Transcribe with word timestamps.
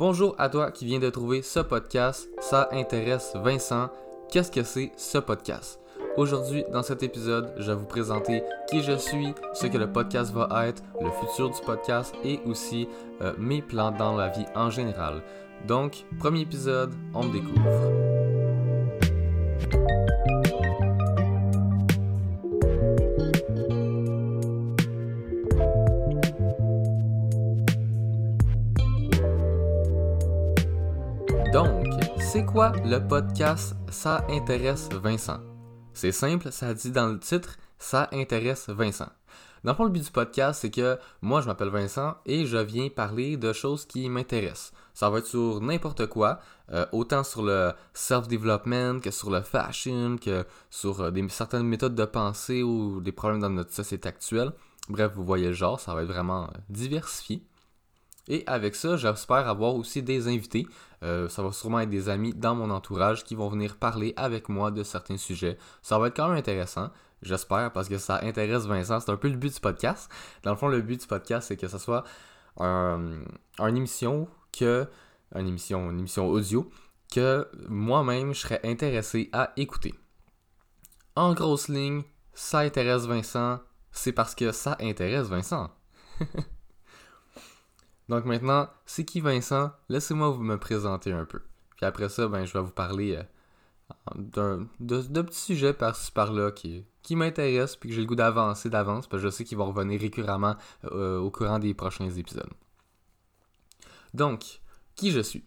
Bonjour 0.00 0.34
à 0.38 0.48
toi 0.48 0.70
qui 0.70 0.86
viens 0.86 0.98
de 0.98 1.10
trouver 1.10 1.42
ce 1.42 1.60
podcast. 1.60 2.30
Ça 2.40 2.70
intéresse 2.72 3.32
Vincent. 3.34 3.90
Qu'est-ce 4.30 4.50
que 4.50 4.62
c'est 4.62 4.92
ce 4.96 5.18
podcast? 5.18 5.78
Aujourd'hui, 6.16 6.64
dans 6.72 6.82
cet 6.82 7.02
épisode, 7.02 7.52
je 7.58 7.70
vais 7.70 7.76
vous 7.76 7.84
présenter 7.84 8.42
qui 8.70 8.82
je 8.82 8.96
suis, 8.96 9.34
ce 9.52 9.66
que 9.66 9.76
le 9.76 9.92
podcast 9.92 10.32
va 10.32 10.66
être, 10.66 10.82
le 11.02 11.10
futur 11.10 11.50
du 11.50 11.60
podcast 11.66 12.14
et 12.24 12.40
aussi 12.46 12.88
euh, 13.20 13.34
mes 13.36 13.60
plans 13.60 13.90
dans 13.90 14.16
la 14.16 14.28
vie 14.28 14.46
en 14.54 14.70
général. 14.70 15.20
Donc, 15.68 16.06
premier 16.18 16.40
épisode, 16.40 16.94
on 17.12 17.24
me 17.24 17.32
découvre. 17.34 18.10
Quoi 32.52 32.72
le 32.84 32.98
podcast 32.98 33.76
Ça 33.90 34.24
intéresse 34.28 34.88
Vincent? 34.90 35.38
C'est 35.94 36.10
simple, 36.10 36.50
ça 36.50 36.74
dit 36.74 36.90
dans 36.90 37.08
le 37.08 37.20
titre, 37.20 37.56
ça 37.78 38.08
intéresse 38.12 38.68
Vincent. 38.68 39.08
Dans 39.62 39.72
le 39.72 39.76
fond, 39.76 39.84
le 39.84 39.90
but 39.90 40.04
du 40.04 40.10
podcast, 40.10 40.60
c'est 40.62 40.70
que 40.70 40.98
moi, 41.22 41.40
je 41.42 41.46
m'appelle 41.46 41.68
Vincent 41.68 42.16
et 42.26 42.46
je 42.46 42.56
viens 42.56 42.88
parler 42.88 43.36
de 43.36 43.52
choses 43.52 43.84
qui 43.84 44.08
m'intéressent. 44.08 44.72
Ça 44.94 45.10
va 45.10 45.18
être 45.18 45.26
sur 45.26 45.60
n'importe 45.60 46.06
quoi, 46.06 46.40
euh, 46.72 46.86
autant 46.92 47.22
sur 47.22 47.42
le 47.42 47.72
self-development 47.94 49.00
que 49.00 49.10
sur 49.10 49.30
le 49.30 49.42
fashion, 49.42 50.16
que 50.16 50.44
sur 50.70 51.00
euh, 51.00 51.10
certaines 51.28 51.66
méthodes 51.66 51.94
de 51.94 52.04
pensée 52.04 52.62
ou 52.62 53.00
des 53.00 53.12
problèmes 53.12 53.40
dans 53.40 53.50
notre 53.50 53.72
société 53.72 54.08
actuelle. 54.08 54.52
Bref, 54.88 55.12
vous 55.14 55.24
voyez 55.24 55.48
le 55.48 55.52
genre, 55.52 55.78
ça 55.78 55.94
va 55.94 56.02
être 56.02 56.08
vraiment 56.08 56.44
euh, 56.44 56.58
diversifié. 56.68 57.44
Et 58.30 58.44
avec 58.46 58.76
ça, 58.76 58.96
j'espère 58.96 59.48
avoir 59.48 59.74
aussi 59.74 60.02
des 60.02 60.28
invités. 60.28 60.66
ça 61.02 61.42
va 61.42 61.50
sûrement 61.50 61.80
être 61.80 61.90
des 61.90 62.08
amis 62.08 62.32
dans 62.32 62.54
mon 62.54 62.70
entourage 62.70 63.24
qui 63.24 63.34
vont 63.34 63.48
venir 63.48 63.76
parler 63.76 64.14
avec 64.16 64.48
moi 64.48 64.70
de 64.70 64.84
certains 64.84 65.16
sujets. 65.16 65.58
Ça 65.82 65.98
va 65.98 66.06
être 66.06 66.16
quand 66.16 66.28
même 66.28 66.38
intéressant. 66.38 66.90
J'espère, 67.22 67.72
parce 67.72 67.88
que 67.88 67.98
ça 67.98 68.20
intéresse 68.22 68.66
Vincent. 68.66 69.00
C'est 69.00 69.10
un 69.10 69.16
peu 69.16 69.28
le 69.28 69.36
but 69.36 69.52
du 69.52 69.60
podcast. 69.60 70.08
Dans 70.44 70.52
le 70.52 70.56
fond, 70.56 70.68
le 70.68 70.80
but 70.80 71.00
du 71.00 71.06
podcast, 71.08 71.48
c'est 71.48 71.56
que 71.56 71.66
ce 71.66 71.78
soit 71.78 72.04
une 72.56 73.26
émission 73.76 74.28
que. 74.56 74.86
Une 75.34 75.46
émission, 75.46 75.90
une 75.90 76.00
émission 76.00 76.26
audio 76.28 76.68
que 77.10 77.48
moi-même 77.68 78.32
je 78.32 78.40
serais 78.40 78.60
intéressé 78.64 79.28
à 79.32 79.52
écouter. 79.56 79.94
En 81.16 81.34
grosse 81.34 81.68
ligne, 81.68 82.02
ça 82.32 82.60
intéresse 82.60 83.06
Vincent, 83.06 83.60
c'est 83.90 84.12
parce 84.12 84.34
que 84.34 84.52
ça 84.52 84.76
intéresse 84.80 85.28
Vincent. 85.28 85.70
Donc 88.10 88.24
maintenant, 88.24 88.68
c'est 88.86 89.04
qui 89.04 89.20
Vincent? 89.20 89.70
Laissez-moi 89.88 90.30
vous 90.30 90.42
me 90.42 90.58
présenter 90.58 91.12
un 91.12 91.24
peu. 91.24 91.42
Puis 91.76 91.86
après 91.86 92.08
ça, 92.08 92.26
ben, 92.26 92.44
je 92.44 92.52
vais 92.52 92.60
vous 92.60 92.72
parler 92.72 93.16
euh, 94.16 94.16
de, 94.16 94.66
de, 94.80 95.22
petits 95.22 95.38
sujets 95.38 95.72
par-ci 95.72 96.10
par-là 96.10 96.50
qui, 96.50 96.84
qui 97.02 97.14
m'intéressent 97.14 97.76
puis 97.76 97.88
que 97.88 97.94
j'ai 97.94 98.00
le 98.00 98.08
goût 98.08 98.16
d'avancer 98.16 98.68
d'avance 98.68 99.06
parce 99.06 99.22
que 99.22 99.28
je 99.28 99.32
sais 99.32 99.44
qu'ils 99.44 99.58
vont 99.58 99.66
revenir 99.66 100.00
récurremment 100.00 100.56
euh, 100.86 101.20
au 101.20 101.30
courant 101.30 101.60
des 101.60 101.72
prochains 101.72 102.10
épisodes. 102.10 102.50
Donc, 104.12 104.60
qui 104.96 105.12
je 105.12 105.20
suis? 105.20 105.44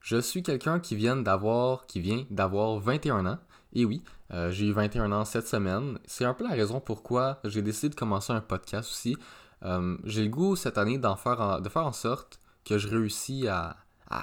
Je 0.00 0.20
suis 0.20 0.42
quelqu'un 0.42 0.80
qui 0.80 0.96
vient 0.96 1.16
d'avoir 1.16 1.86
qui 1.86 2.00
vient 2.00 2.26
d'avoir 2.28 2.80
21 2.80 3.24
ans. 3.24 3.38
Et 3.72 3.86
oui, 3.86 4.02
euh, 4.30 4.50
j'ai 4.50 4.66
eu 4.66 4.72
21 4.72 5.10
ans 5.10 5.24
cette 5.24 5.48
semaine. 5.48 5.98
C'est 6.04 6.26
un 6.26 6.34
peu 6.34 6.44
la 6.44 6.54
raison 6.54 6.80
pourquoi 6.80 7.40
j'ai 7.44 7.62
décidé 7.62 7.88
de 7.88 7.94
commencer 7.94 8.34
un 8.34 8.42
podcast 8.42 8.90
aussi. 8.90 9.16
Euh, 9.64 9.96
j'ai 10.04 10.22
le 10.22 10.28
goût 10.28 10.56
cette 10.56 10.78
année 10.78 10.98
d'en 10.98 11.16
faire 11.16 11.60
de 11.60 11.68
faire 11.68 11.86
en 11.86 11.92
sorte 11.92 12.40
que 12.64 12.78
je 12.78 12.88
réussis 12.88 13.48
à, 13.48 13.76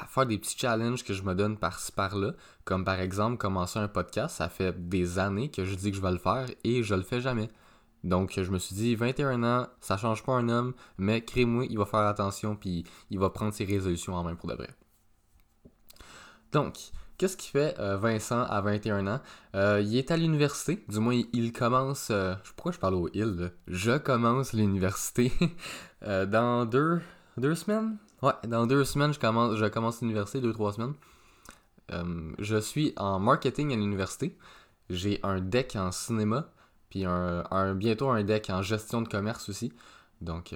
faire 0.07 0.25
des 0.25 0.37
petits 0.37 0.57
challenges 0.57 1.03
que 1.03 1.13
je 1.13 1.23
me 1.23 1.35
donne 1.35 1.57
par-ci 1.57 1.91
par-là. 1.91 2.33
Comme 2.65 2.85
par 2.85 2.99
exemple 2.99 3.37
commencer 3.37 3.79
un 3.79 3.87
podcast, 3.87 4.37
ça 4.37 4.49
fait 4.49 4.87
des 4.87 5.19
années 5.19 5.49
que 5.49 5.65
je 5.65 5.75
dis 5.75 5.91
que 5.91 5.97
je 5.97 6.01
vais 6.01 6.11
le 6.11 6.17
faire 6.17 6.47
et 6.63 6.83
je 6.83 6.95
le 6.95 7.03
fais 7.03 7.21
jamais. 7.21 7.49
Donc 8.03 8.33
je 8.35 8.49
me 8.49 8.57
suis 8.57 8.75
dit 8.75 8.95
21 8.95 9.43
ans, 9.43 9.67
ça 9.79 9.97
change 9.97 10.23
pas 10.23 10.33
un 10.33 10.49
homme, 10.49 10.73
mais 10.97 11.23
crée-moi, 11.23 11.65
il 11.69 11.77
va 11.77 11.85
faire 11.85 12.01
attention 12.01 12.55
puis 12.55 12.85
il 13.09 13.19
va 13.19 13.29
prendre 13.29 13.53
ses 13.53 13.65
résolutions 13.65 14.15
en 14.15 14.23
main 14.23 14.35
pour 14.35 14.49
de 14.49 14.55
vrai. 14.55 14.69
Donc, 16.51 16.91
qu'est-ce 17.21 17.37
qui 17.37 17.49
fait 17.49 17.79
euh, 17.79 17.97
Vincent 17.97 18.41
à 18.41 18.61
21 18.61 19.05
ans? 19.05 19.19
Euh, 19.53 19.79
Il 19.85 19.95
est 19.95 20.09
à 20.09 20.17
l'université, 20.17 20.83
du 20.89 20.97
moins 20.97 21.21
il 21.33 21.53
commence. 21.53 22.07
Euh, 22.09 22.33
pourquoi 22.55 22.71
je 22.71 22.79
parle 22.79 22.95
au 22.95 23.09
il 23.13 23.51
Je 23.67 23.95
commence 23.99 24.53
l'université 24.53 25.31
dans 26.01 26.65
deux, 26.65 26.99
deux 27.37 27.53
semaines? 27.53 27.97
Ouais, 28.23 28.33
dans 28.47 28.65
deux 28.65 28.83
semaines 28.85 29.13
je 29.13 29.19
commence, 29.19 29.55
je 29.55 29.65
commence 29.67 30.01
l'université, 30.01 30.41
deux 30.41 30.51
trois 30.51 30.73
semaines. 30.73 30.95
je 32.39 32.57
suis 32.57 32.91
en 32.97 33.19
marketing 33.19 33.71
à 33.71 33.75
l'université. 33.75 34.35
J'ai 34.89 35.19
un 35.21 35.41
deck 35.41 35.75
en 35.75 35.91
cinéma. 35.91 36.49
Puis 36.89 37.05
un, 37.05 37.75
bientôt 37.75 38.09
un 38.09 38.23
deck 38.23 38.49
en 38.49 38.63
gestion 38.63 39.03
de 39.03 39.07
commerce 39.07 39.47
aussi. 39.47 39.71
Donc, 40.21 40.55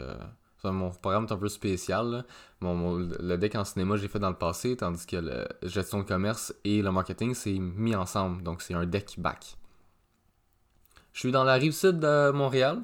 mon 0.71 0.89
programme 0.91 1.25
est 1.25 1.31
un 1.31 1.37
peu 1.37 1.49
spécial. 1.49 2.25
le 2.61 3.35
deck 3.37 3.55
en 3.55 3.65
cinéma, 3.65 3.97
j'ai 3.97 4.07
fait 4.07 4.19
dans 4.19 4.29
le 4.29 4.37
passé, 4.37 4.75
tandis 4.77 5.05
que 5.05 5.17
la 5.17 5.47
gestion 5.63 5.99
de 5.99 6.03
commerce 6.03 6.53
et 6.63 6.81
le 6.81 6.91
marketing, 6.91 7.33
c'est 7.33 7.57
mis 7.57 7.95
ensemble. 7.95 8.43
Donc, 8.43 8.61
c'est 8.61 8.73
un 8.73 8.85
deck 8.85 9.15
back. 9.19 9.57
Je 11.13 11.19
suis 11.19 11.31
dans 11.31 11.43
la 11.43 11.53
rive 11.53 11.71
sud 11.71 11.99
de 11.99 12.31
Montréal. 12.31 12.83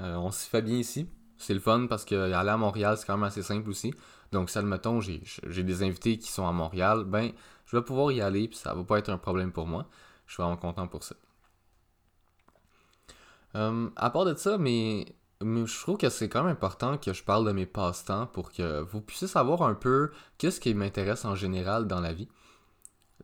Euh, 0.00 0.14
on 0.16 0.30
s'y 0.30 0.48
fait 0.48 0.62
bien 0.62 0.76
ici. 0.76 1.08
C'est 1.36 1.54
le 1.54 1.60
fun 1.60 1.86
parce 1.88 2.04
que 2.04 2.32
aller 2.32 2.50
à 2.50 2.56
Montréal, 2.56 2.96
c'est 2.96 3.06
quand 3.06 3.16
même 3.16 3.24
assez 3.24 3.42
simple 3.42 3.68
aussi. 3.70 3.92
Donc, 4.32 4.50
si, 4.50 4.58
admettons, 4.58 5.00
j'ai 5.00 5.64
des 5.64 5.82
invités 5.82 6.18
qui 6.18 6.30
sont 6.30 6.46
à 6.46 6.52
Montréal, 6.52 7.04
ben, 7.04 7.32
je 7.66 7.76
vais 7.76 7.82
pouvoir 7.82 8.12
y 8.12 8.20
aller, 8.20 8.48
puis 8.48 8.56
ça 8.56 8.74
va 8.74 8.84
pas 8.84 8.98
être 8.98 9.08
un 9.10 9.18
problème 9.18 9.52
pour 9.52 9.66
moi. 9.66 9.86
Je 10.26 10.34
suis 10.34 10.42
vraiment 10.42 10.56
content 10.56 10.86
pour 10.86 11.02
ça. 11.02 11.16
Euh, 13.56 13.90
à 13.96 14.10
part 14.10 14.24
de 14.24 14.34
ça, 14.34 14.58
mais, 15.42 15.66
je 15.66 15.80
trouve 15.80 15.96
que 15.96 16.08
c'est 16.08 16.28
quand 16.28 16.42
même 16.42 16.52
important 16.52 16.98
que 16.98 17.12
je 17.12 17.22
parle 17.22 17.46
de 17.46 17.52
mes 17.52 17.66
passe-temps 17.66 18.26
pour 18.26 18.52
que 18.52 18.80
vous 18.82 19.00
puissiez 19.00 19.28
savoir 19.28 19.62
un 19.62 19.74
peu 19.74 20.10
qu'est-ce 20.38 20.60
qui 20.60 20.74
m'intéresse 20.74 21.24
en 21.24 21.34
général 21.34 21.86
dans 21.86 22.00
la 22.00 22.12
vie. 22.12 22.28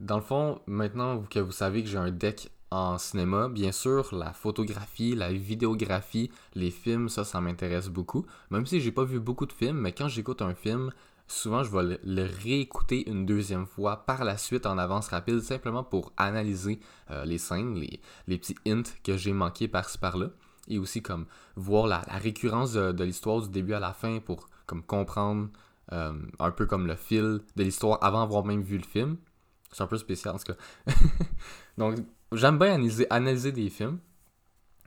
Dans 0.00 0.16
le 0.16 0.22
fond, 0.22 0.60
maintenant 0.66 1.22
que 1.22 1.38
vous 1.38 1.52
savez 1.52 1.82
que 1.82 1.88
j'ai 1.88 1.98
un 1.98 2.10
deck 2.10 2.50
en 2.70 2.98
cinéma, 2.98 3.48
bien 3.48 3.72
sûr, 3.72 4.14
la 4.14 4.32
photographie, 4.32 5.14
la 5.14 5.32
vidéographie, 5.32 6.30
les 6.54 6.70
films, 6.70 7.08
ça, 7.08 7.24
ça 7.24 7.40
m'intéresse 7.40 7.88
beaucoup. 7.88 8.26
Même 8.50 8.66
si 8.66 8.80
j'ai 8.80 8.92
pas 8.92 9.04
vu 9.04 9.20
beaucoup 9.20 9.46
de 9.46 9.52
films, 9.52 9.78
mais 9.78 9.92
quand 9.92 10.08
j'écoute 10.08 10.42
un 10.42 10.54
film, 10.54 10.92
souvent 11.28 11.62
je 11.62 11.70
vais 11.70 11.98
le, 12.02 12.22
réécouter 12.24 13.08
une 13.08 13.26
deuxième 13.26 13.66
fois 13.66 14.04
par 14.06 14.24
la 14.24 14.36
suite 14.36 14.66
en 14.66 14.78
avance 14.78 15.08
rapide, 15.08 15.40
simplement 15.40 15.84
pour 15.84 16.12
analyser 16.16 16.80
euh, 17.10 17.24
les 17.24 17.38
scènes, 17.38 17.74
les, 17.74 18.38
petits 18.38 18.56
hints 18.66 18.82
que 19.04 19.16
j'ai 19.16 19.32
manqués 19.32 19.68
par-ci 19.68 19.98
par-là. 19.98 20.30
Et 20.68 20.78
aussi 20.78 21.02
comme 21.02 21.26
voir 21.54 21.86
la, 21.86 22.00
récurrence 22.00 22.72
de, 22.72 23.04
l'histoire 23.04 23.42
du 23.42 23.48
début 23.48 23.74
à 23.74 23.80
la 23.80 23.92
fin 23.92 24.18
pour 24.20 24.48
comme 24.66 24.82
comprendre 24.82 25.48
euh, 25.92 26.12
un 26.38 26.50
peu 26.50 26.66
comme 26.66 26.86
le 26.86 26.96
fil 26.96 27.40
de 27.54 27.62
l'histoire 27.62 27.98
avant 28.02 28.20
d'avoir 28.20 28.44
même 28.44 28.62
vu 28.62 28.78
le 28.78 28.84
film. 28.84 29.16
C'est 29.72 29.82
un 29.82 29.86
peu 29.86 29.98
spécial 29.98 30.34
en 30.34 30.38
tout 30.38 30.52
cas. 30.52 30.92
Donc 31.78 31.96
j'aime 32.32 32.58
bien 32.58 32.74
analyser, 32.74 33.06
analyser 33.10 33.52
des 33.52 33.70
films. 33.70 33.98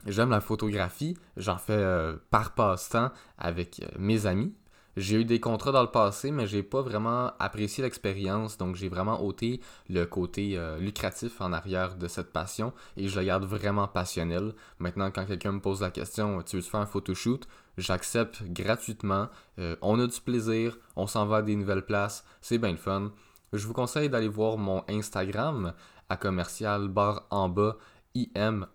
J'aime 0.06 0.30
la 0.30 0.40
photographie, 0.40 1.18
j'en 1.36 1.58
fais 1.58 1.74
euh, 1.74 2.16
par 2.30 2.56
passe-temps 2.56 3.12
avec 3.38 3.82
mes 3.98 4.26
amis, 4.26 4.54
j'ai 5.00 5.22
eu 5.22 5.26
des 5.26 5.40
contrats 5.40 5.72
dans 5.72 5.82
le 5.82 5.92
passé, 5.92 6.30
mais 6.30 6.46
j'ai 6.46 6.62
pas 6.62 6.82
vraiment 6.82 7.32
apprécié 7.40 7.84
l'expérience, 7.84 8.58
donc 8.58 8.76
j'ai 8.76 8.90
vraiment 8.90 9.24
ôté 9.24 9.62
le 9.90 10.06
côté 10.06 10.58
euh, 10.58 10.78
lucratif 10.78 11.40
en 11.40 11.54
arrière 11.54 11.96
de 11.96 12.08
cette 12.08 12.34
passion 12.34 12.74
et 12.98 13.08
je 13.08 13.16
la 13.18 13.24
garde 13.24 13.46
vraiment 13.46 13.88
passionnelle. 13.88 14.54
Maintenant, 14.78 15.10
quand 15.10 15.26
quelqu'un 15.26 15.54
me 15.54 15.62
pose 15.62 15.82
la 15.82 15.90
question 15.92 16.42
Tu 16.44 16.58
veux 16.58 16.62
faire 16.62 16.82
un 16.82 16.86
photoshoot? 16.86 17.48
J'accepte 17.78 18.44
gratuitement. 18.44 19.30
Euh, 19.58 19.78
on 19.82 20.00
a 20.00 20.08
du 20.08 20.20
plaisir, 20.20 20.78
on 20.98 21.08
s'en 21.08 21.26
va 21.26 21.38
à 21.38 21.42
des 21.42 21.56
nouvelles 21.56 21.86
places, 21.86 22.26
c'est 22.42 22.58
bien 22.58 22.72
le 22.72 22.78
fun. 22.78 23.12
Je 23.54 23.66
vous 23.66 23.74
conseille 23.74 24.10
d'aller 24.10 24.28
voir 24.28 24.58
mon 24.58 24.84
Instagram 24.90 25.74
à 26.10 26.18
commercial 26.18 26.90
bar 26.90 27.26
en 27.30 27.48
bas 27.48 27.78
IM 28.16 28.66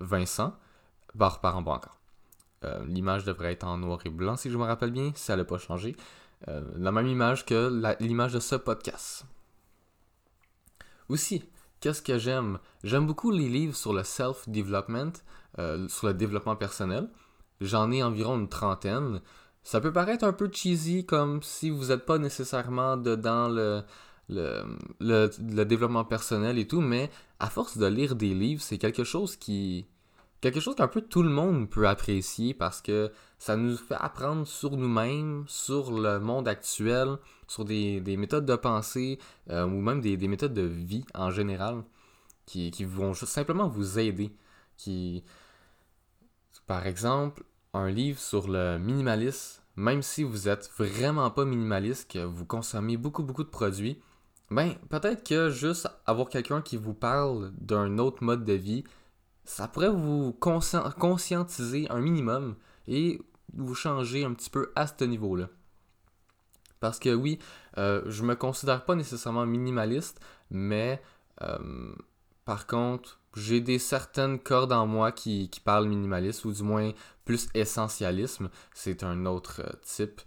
Vincent, 0.00 0.54
barre 1.14 1.40
par 1.40 1.58
en 1.58 1.62
bas 1.62 1.72
encore. 1.72 1.95
Euh, 2.64 2.84
l'image 2.86 3.24
devrait 3.24 3.52
être 3.52 3.64
en 3.64 3.76
noir 3.76 4.00
et 4.04 4.10
blanc 4.10 4.36
si 4.36 4.50
je 4.50 4.56
me 4.56 4.64
rappelle 4.64 4.90
bien, 4.90 5.12
si 5.14 5.24
ça 5.24 5.36
n'a 5.36 5.44
pas 5.44 5.58
changé. 5.58 5.96
Euh, 6.48 6.62
la 6.76 6.92
même 6.92 7.06
image 7.06 7.44
que 7.44 7.96
l'image 8.00 8.32
de 8.32 8.40
ce 8.40 8.56
podcast. 8.56 9.24
Aussi, 11.08 11.44
qu'est-ce 11.80 12.02
que 12.02 12.18
j'aime? 12.18 12.58
J'aime 12.82 13.06
beaucoup 13.06 13.30
les 13.30 13.48
livres 13.48 13.76
sur 13.76 13.92
le 13.92 14.02
self-development, 14.02 15.12
euh, 15.58 15.88
sur 15.88 16.08
le 16.08 16.14
développement 16.14 16.56
personnel. 16.56 17.08
J'en 17.60 17.90
ai 17.90 18.02
environ 18.02 18.38
une 18.38 18.48
trentaine. 18.48 19.20
Ça 19.62 19.80
peut 19.80 19.92
paraître 19.92 20.24
un 20.24 20.32
peu 20.32 20.50
cheesy, 20.52 21.06
comme 21.06 21.42
si 21.42 21.70
vous 21.70 21.86
n'êtes 21.86 22.04
pas 22.04 22.18
nécessairement 22.18 22.96
dedans 22.96 23.48
le, 23.48 23.82
le, 24.28 24.64
le, 25.00 25.64
développement 25.64 26.04
personnel 26.04 26.58
et 26.58 26.66
tout, 26.68 26.80
mais 26.80 27.10
à 27.40 27.48
force 27.50 27.78
de 27.78 27.86
lire 27.86 28.14
des 28.14 28.34
livres, 28.34 28.62
c'est 28.62 28.78
quelque 28.78 29.04
chose 29.04 29.36
qui, 29.36 29.86
quelque 30.40 30.60
chose 30.60 30.74
qu'un 30.76 30.88
peu 30.88 31.00
tout 31.00 31.22
le 31.22 31.30
monde 31.30 31.68
peut 31.70 31.88
apprécier 31.88 32.54
parce 32.54 32.80
que 32.80 33.10
ça 33.38 33.56
nous 33.56 33.76
fait 33.76 33.96
apprendre 33.98 34.46
sur 34.46 34.76
nous-mêmes, 34.76 35.44
sur 35.46 35.92
le 35.92 36.18
monde 36.20 36.48
actuel, 36.48 37.16
sur 37.46 37.64
des, 37.64 38.00
méthodes 38.16 38.46
de 38.46 38.56
pensée 38.56 39.18
euh, 39.50 39.64
ou 39.64 39.80
même 39.80 40.00
des, 40.00 40.16
méthodes 40.28 40.54
de 40.54 40.62
vie 40.62 41.04
en 41.14 41.30
général 41.30 41.82
qui, 42.46 42.70
qui 42.70 42.84
vont 42.84 43.14
simplement 43.14 43.68
vous 43.68 43.98
aider. 43.98 44.32
Qui, 44.76 45.24
par 46.66 46.86
exemple, 46.86 47.44
un 47.72 47.90
livre 47.90 48.18
sur 48.18 48.48
le 48.48 48.78
minimalisme, 48.78 49.62
même 49.76 50.02
si 50.02 50.22
vous 50.22 50.48
êtes 50.48 50.70
vraiment 50.78 51.30
pas 51.30 51.44
minimaliste, 51.44 52.10
que 52.10 52.18
vous 52.18 52.46
consommez 52.46 52.96
beaucoup 52.96 53.22
beaucoup 53.22 53.44
de 53.44 53.48
produits, 53.48 54.00
ben 54.50 54.74
peut-être 54.90 55.24
que 55.24 55.50
juste 55.50 55.88
avoir 56.06 56.28
quelqu'un 56.28 56.62
qui 56.62 56.76
vous 56.76 56.94
parle 56.94 57.52
d'un 57.58 57.98
autre 57.98 58.22
mode 58.22 58.44
de 58.44 58.52
vie, 58.52 58.84
ça 59.46 59.68
pourrait 59.68 59.90
vous 59.90 60.32
conscientiser 60.32 61.88
un 61.90 62.00
minimum 62.00 62.56
et 62.88 63.20
vous 63.54 63.74
changer 63.74 64.24
un 64.24 64.34
petit 64.34 64.50
peu 64.50 64.72
à 64.74 64.86
ce 64.86 65.04
niveau-là. 65.04 65.48
Parce 66.80 66.98
que 66.98 67.14
oui, 67.14 67.38
euh, 67.78 68.02
je 68.06 68.22
me 68.22 68.34
considère 68.34 68.84
pas 68.84 68.94
nécessairement 68.94 69.46
minimaliste, 69.46 70.20
mais 70.50 71.00
euh, 71.42 71.94
par 72.44 72.66
contre, 72.66 73.20
j'ai 73.34 73.60
des 73.60 73.78
certaines 73.78 74.38
cordes 74.38 74.72
en 74.72 74.86
moi 74.86 75.12
qui, 75.12 75.50
parlent 75.64 75.88
minimalisme, 75.88 76.48
ou 76.48 76.52
du 76.52 76.62
moins 76.62 76.92
plus 77.24 77.48
essentialisme. 77.54 78.50
C'est 78.74 79.04
un 79.04 79.26
autre 79.26 79.62
euh, 79.64 79.72
type. 79.82 80.20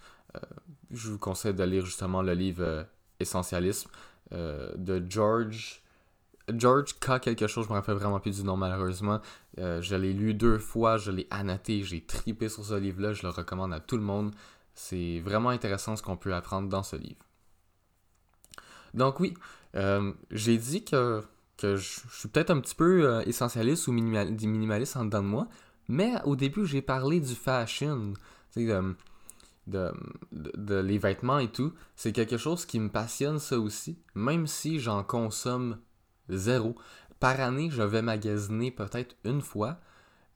je 0.91 1.09
vous 1.09 1.19
conseille 1.19 1.53
de 1.53 1.63
lire 1.63 1.85
justement 1.85 2.21
le 2.21 2.33
livre 2.33 2.87
Essentialisme 3.19 3.89
de 4.31 5.03
George 5.09 5.81
George 6.57 6.95
K. 6.99 7.19
quelque 7.19 7.47
chose, 7.47 7.65
je 7.65 7.69
me 7.69 7.75
rappelle 7.75 7.95
vraiment 7.95 8.19
plus 8.19 8.37
du 8.37 8.43
nom 8.43 8.57
malheureusement. 8.57 9.21
Euh, 9.57 9.81
je 9.81 9.95
l'ai 9.95 10.13
lu 10.13 10.33
deux 10.33 10.57
fois, 10.57 10.97
je 10.97 11.11
l'ai 11.11 11.27
annoté, 11.29 11.83
j'ai 11.83 12.01
tripé 12.01 12.49
sur 12.49 12.63
ce 12.65 12.75
livre-là, 12.75 13.13
je 13.13 13.23
le 13.23 13.29
recommande 13.29 13.73
à 13.73 13.79
tout 13.79 13.97
le 13.97 14.03
monde. 14.03 14.31
C'est 14.73 15.19
vraiment 15.19 15.49
intéressant 15.49 15.95
ce 15.95 16.03
qu'on 16.03 16.17
peut 16.17 16.33
apprendre 16.33 16.69
dans 16.69 16.83
ce 16.83 16.95
livre. 16.95 17.19
Donc 18.93 19.19
oui, 19.19 19.33
euh, 19.75 20.13
j'ai 20.31 20.57
dit 20.57 20.83
que, 20.83 21.23
je, 21.61 21.75
suis 21.77 22.29
peut-être 22.29 22.51
un 22.51 22.59
petit 22.59 22.75
peu 22.75 23.05
euh, 23.05 23.21
essentialiste 23.25 23.87
ou 23.87 23.91
minimaliste 23.91 24.95
en 24.95 25.05
dedans 25.05 25.21
de 25.21 25.27
moi, 25.27 25.47
mais 25.87 26.13
au 26.25 26.35
début 26.35 26.65
j'ai 26.65 26.81
parlé 26.81 27.19
du 27.19 27.35
fashion, 27.35 28.13
de, 28.55 28.95
de, 29.67 29.93
de, 30.31 30.75
les 30.75 30.97
vêtements 30.97 31.39
et 31.39 31.51
tout. 31.51 31.73
C'est 31.95 32.11
quelque 32.11 32.37
chose 32.37 32.65
qui 32.65 32.79
me 32.79 32.89
passionne 32.89 33.39
ça 33.39 33.59
aussi, 33.59 33.97
même 34.15 34.47
si 34.47 34.79
j'en 34.79 35.03
consomme 35.03 35.77
Zéro. 36.29 36.75
Par 37.19 37.39
année, 37.39 37.69
je 37.71 37.83
vais 37.83 38.01
magasiner 38.01 38.71
peut-être 38.71 39.15
une 39.23 39.41
fois 39.41 39.79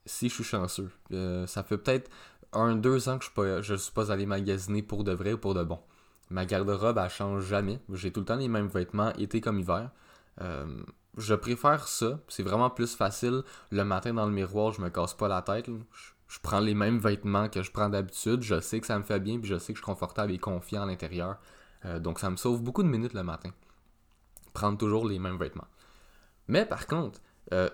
si 0.05 0.29
je 0.29 0.33
suis 0.35 0.43
chanceux. 0.43 0.91
Euh, 1.11 1.47
ça 1.47 1.63
fait 1.63 1.77
peut-être 1.77 2.11
un, 2.51 2.75
deux 2.75 3.09
ans 3.09 3.17
que 3.17 3.25
je 3.61 3.71
ne 3.71 3.77
suis, 3.77 3.91
pas 3.91 4.11
allé 4.11 4.25
magasiner 4.25 4.83
pour 4.83 5.03
de 5.03 5.11
vrai 5.11 5.33
ou 5.33 5.37
pour 5.37 5.53
de 5.53 5.63
bon. 5.63 5.79
Ma 6.29 6.45
garde-robe, 6.45 6.97
elle 6.97 7.09
change 7.09 7.45
jamais. 7.45 7.79
J'ai 7.91 8.11
tout 8.11 8.21
le 8.21 8.25
temps 8.25 8.35
les 8.35 8.47
mêmes 8.47 8.67
vêtements, 8.67 9.13
été 9.13 9.41
comme 9.41 9.59
hiver. 9.59 9.91
Euh, 10.41 10.83
je 11.17 11.35
préfère 11.35 11.87
ça. 11.87 12.19
C'est 12.27 12.43
vraiment 12.43 12.69
plus 12.69 12.95
facile. 12.95 13.43
Le 13.71 13.83
matin 13.83 14.13
dans 14.13 14.25
le 14.25 14.31
miroir, 14.31 14.73
je 14.73 14.81
me 14.81 14.89
casse 14.89 15.13
pas 15.13 15.27
la 15.27 15.41
tête. 15.41 15.67
Je, 16.27 16.39
prends 16.41 16.59
les 16.59 16.73
mêmes 16.73 16.97
vêtements 16.97 17.49
que 17.49 17.61
je 17.61 17.71
prends 17.71 17.89
d'habitude. 17.89 18.41
Je 18.41 18.59
sais 18.59 18.79
que 18.79 18.87
ça 18.87 18.97
me 18.97 19.03
fait 19.03 19.19
bien, 19.19 19.39
puis 19.39 19.47
je 19.47 19.57
sais 19.57 19.73
que 19.73 19.77
je 19.77 19.83
suis 19.83 19.91
confortable 19.91 20.31
et 20.31 20.39
confiant 20.39 20.83
à 20.83 20.85
l'intérieur. 20.85 21.37
Euh, 21.85 21.99
donc 21.99 22.19
ça 22.19 22.29
me 22.29 22.37
sauve 22.37 22.63
beaucoup 22.63 22.83
de 22.83 22.87
minutes 22.87 23.13
le 23.13 23.23
matin. 23.23 23.51
Prendre 24.53 24.77
toujours 24.77 25.07
les 25.07 25.19
mêmes 25.19 25.37
vêtements. 25.37 25.67
Mais 26.47 26.65
par 26.65 26.87
contre, 26.87 27.19
euh, 27.51 27.69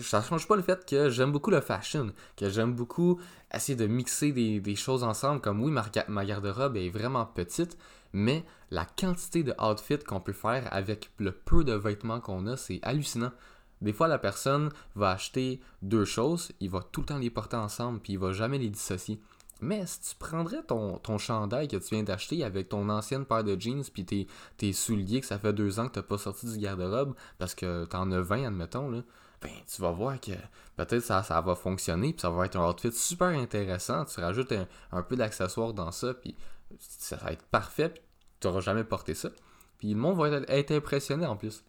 ça 0.00 0.22
change 0.22 0.48
pas 0.48 0.56
le 0.56 0.62
fait 0.62 0.84
que 0.84 1.10
j'aime 1.10 1.32
beaucoup 1.32 1.50
le 1.50 1.60
fashion, 1.60 2.12
que 2.36 2.50
j'aime 2.50 2.74
beaucoup 2.74 3.20
essayer 3.54 3.76
de 3.76 3.86
mixer 3.86 4.32
des, 4.32 4.76
choses 4.76 5.04
ensemble. 5.04 5.40
Comme 5.40 5.62
oui, 5.62 5.70
ma, 5.70 6.24
garde-robe 6.24 6.76
est 6.76 6.90
vraiment 6.90 7.24
petite, 7.24 7.78
mais 8.12 8.44
la 8.70 8.84
quantité 8.84 9.42
de 9.42 9.54
outfits 9.60 10.04
qu'on 10.04 10.20
peut 10.20 10.32
faire 10.32 10.68
avec 10.72 11.10
le 11.18 11.32
peu 11.32 11.64
de 11.64 11.72
vêtements 11.72 12.20
qu'on 12.20 12.46
a, 12.46 12.56
c'est 12.56 12.80
hallucinant. 12.82 13.32
Des 13.80 13.92
fois, 13.92 14.08
la 14.08 14.18
personne 14.18 14.70
va 14.94 15.10
acheter 15.10 15.60
deux 15.82 16.04
choses, 16.04 16.52
il 16.60 16.70
va 16.70 16.80
tout 16.80 17.00
le 17.00 17.06
temps 17.06 17.18
les 17.18 17.30
porter 17.30 17.56
ensemble, 17.56 18.00
puis 18.00 18.14
il 18.14 18.18
va 18.18 18.32
jamais 18.32 18.58
les 18.58 18.70
dissocier. 18.70 19.20
Mais 19.60 19.86
si 19.86 20.00
tu 20.00 20.14
prendrais 20.16 20.62
ton, 20.62 21.00
chandail 21.18 21.68
que 21.68 21.76
tu 21.76 21.94
viens 21.94 22.02
d'acheter 22.02 22.44
avec 22.44 22.68
ton 22.68 22.88
ancienne 22.88 23.24
paire 23.24 23.42
de 23.42 23.58
jeans 23.58 23.82
puis 23.92 24.04
tes, 24.04 24.26
tes 24.58 24.72
souliers 24.72 25.20
que 25.20 25.26
ça 25.26 25.38
fait 25.38 25.52
deux 25.52 25.80
ans 25.80 25.88
que 25.88 25.94
tu 25.94 25.98
n'as 25.98 26.02
pas 26.02 26.18
sorti 26.18 26.46
du 26.46 26.58
garde-robe 26.58 27.14
parce 27.38 27.54
que 27.54 27.86
tu 27.86 27.96
en 27.96 28.12
as 28.12 28.20
20, 28.20 28.46
admettons, 28.46 28.90
là, 28.90 29.02
ben 29.40 29.50
tu 29.66 29.80
vas 29.80 29.92
voir 29.92 30.20
que 30.20 30.32
peut-être 30.76 31.00
ça, 31.02 31.22
ça 31.22 31.40
va 31.40 31.54
fonctionner 31.54 32.12
puis 32.12 32.20
ça 32.20 32.30
va 32.30 32.46
être 32.46 32.56
un 32.56 32.68
outfit 32.68 32.92
super 32.92 33.28
intéressant. 33.28 34.04
Tu 34.04 34.20
rajoutes 34.20 34.52
un, 34.92 35.02
peu 35.02 35.16
d'accessoires 35.16 35.72
dans 35.72 35.92
ça 35.92 36.12
puis 36.14 36.36
ça 36.78 37.16
va 37.16 37.32
être 37.32 37.44
parfait 37.44 37.88
puis 37.88 38.02
tu 38.40 38.46
n'auras 38.46 38.60
jamais 38.60 38.84
porté 38.84 39.14
ça. 39.14 39.30
Puis 39.78 39.92
le 39.92 39.96
monde 39.96 40.18
va 40.18 40.28
être 40.48 40.70
impressionné 40.72 41.26
en 41.26 41.36
plus. 41.36 41.64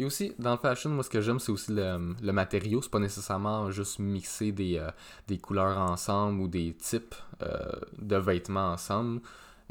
Et 0.00 0.04
aussi, 0.04 0.32
dans 0.38 0.52
le 0.52 0.58
fashion, 0.58 0.90
moi, 0.90 1.02
ce 1.02 1.10
que 1.10 1.20
j'aime, 1.20 1.40
c'est 1.40 1.50
aussi 1.50 1.72
le, 1.72 2.14
le 2.22 2.32
matériau. 2.32 2.80
C'est 2.80 2.90
pas 2.90 3.00
nécessairement 3.00 3.70
juste 3.72 3.98
mixer 3.98 4.52
des, 4.52 4.78
euh, 4.78 4.90
des 5.26 5.38
couleurs 5.38 5.76
ensemble 5.76 6.40
ou 6.40 6.48
des 6.48 6.74
types 6.74 7.16
euh, 7.42 7.72
de 7.98 8.16
vêtements 8.16 8.72
ensemble. 8.72 9.20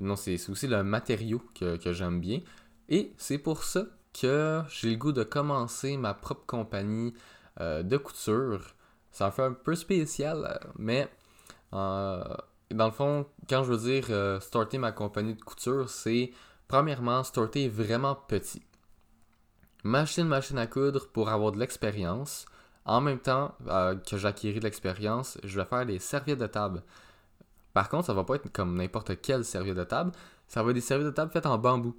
Non, 0.02 0.18
c'est 0.18 0.38
aussi 0.50 0.68
le 0.68 0.84
matériau 0.84 1.42
que, 1.56 1.80
j'aime 1.94 2.20
bien. 2.20 2.42
Et 2.90 3.14
c'est 3.18 3.38
pour 3.38 3.64
ça 3.64 3.86
que 4.20 4.62
j'ai 4.70 4.92
le 4.92 4.98
goût 4.98 5.14
de 5.14 5.24
commencer 5.24 5.96
ma 5.96 6.14
propre 6.14 6.46
compagnie 6.46 7.14
euh, 7.62 7.82
de 7.82 7.96
couture. 7.96 8.62
Ça 9.12 9.32
fait 9.32 9.44
un 9.44 9.54
peu 9.54 9.76
spécial, 9.76 10.60
mais 10.78 11.10
dans 11.72 12.38
le 12.72 12.92
fond, 12.92 13.26
quand 13.50 13.64
je 13.64 13.74
veux 13.74 13.78
dire 13.78 14.42
starter 14.42 14.78
ma 14.78 14.92
compagnie 14.92 15.34
de 15.34 15.42
couture, 15.42 15.90
c'est 15.90 16.32
premièrement 16.68 17.24
starter 17.24 17.68
vraiment 17.68 18.16
petit 18.16 18.62
machine 19.84 20.28
machine 20.28 20.58
à 20.58 20.68
coudre 20.68 21.08
pour 21.08 21.30
avoir 21.30 21.52
de 21.52 21.60
l'expérience. 21.60 22.46
En 22.86 23.02
même 23.02 23.20
temps 23.20 23.54
euh, 23.68 23.96
que 23.96 24.18
j'acquéris 24.18 24.60
de 24.60 24.64
l'expérience, 24.64 25.38
je 25.44 25.60
vais 25.60 25.66
faire 25.66 25.86
des 25.86 26.00
serviettes 26.00 26.40
de 26.40 26.48
table. 26.48 26.84
Par 27.74 27.90
contre, 27.90 28.08
ça 28.08 28.14
va 28.14 28.24
pas 28.24 28.36
être 28.36 28.52
comme 28.52 28.76
n'importe 28.76 29.22
quelle 29.22 29.44
serviette 29.44 29.76
de 29.76 29.84
table, 29.84 30.12
ça 30.48 30.64
va 30.64 30.70
être 30.70 30.76
des 30.76 30.82
serviettes 30.82 31.08
de 31.08 31.14
table 31.14 31.32
faites 31.32 31.46
en 31.46 31.58
bambou. 31.58 31.96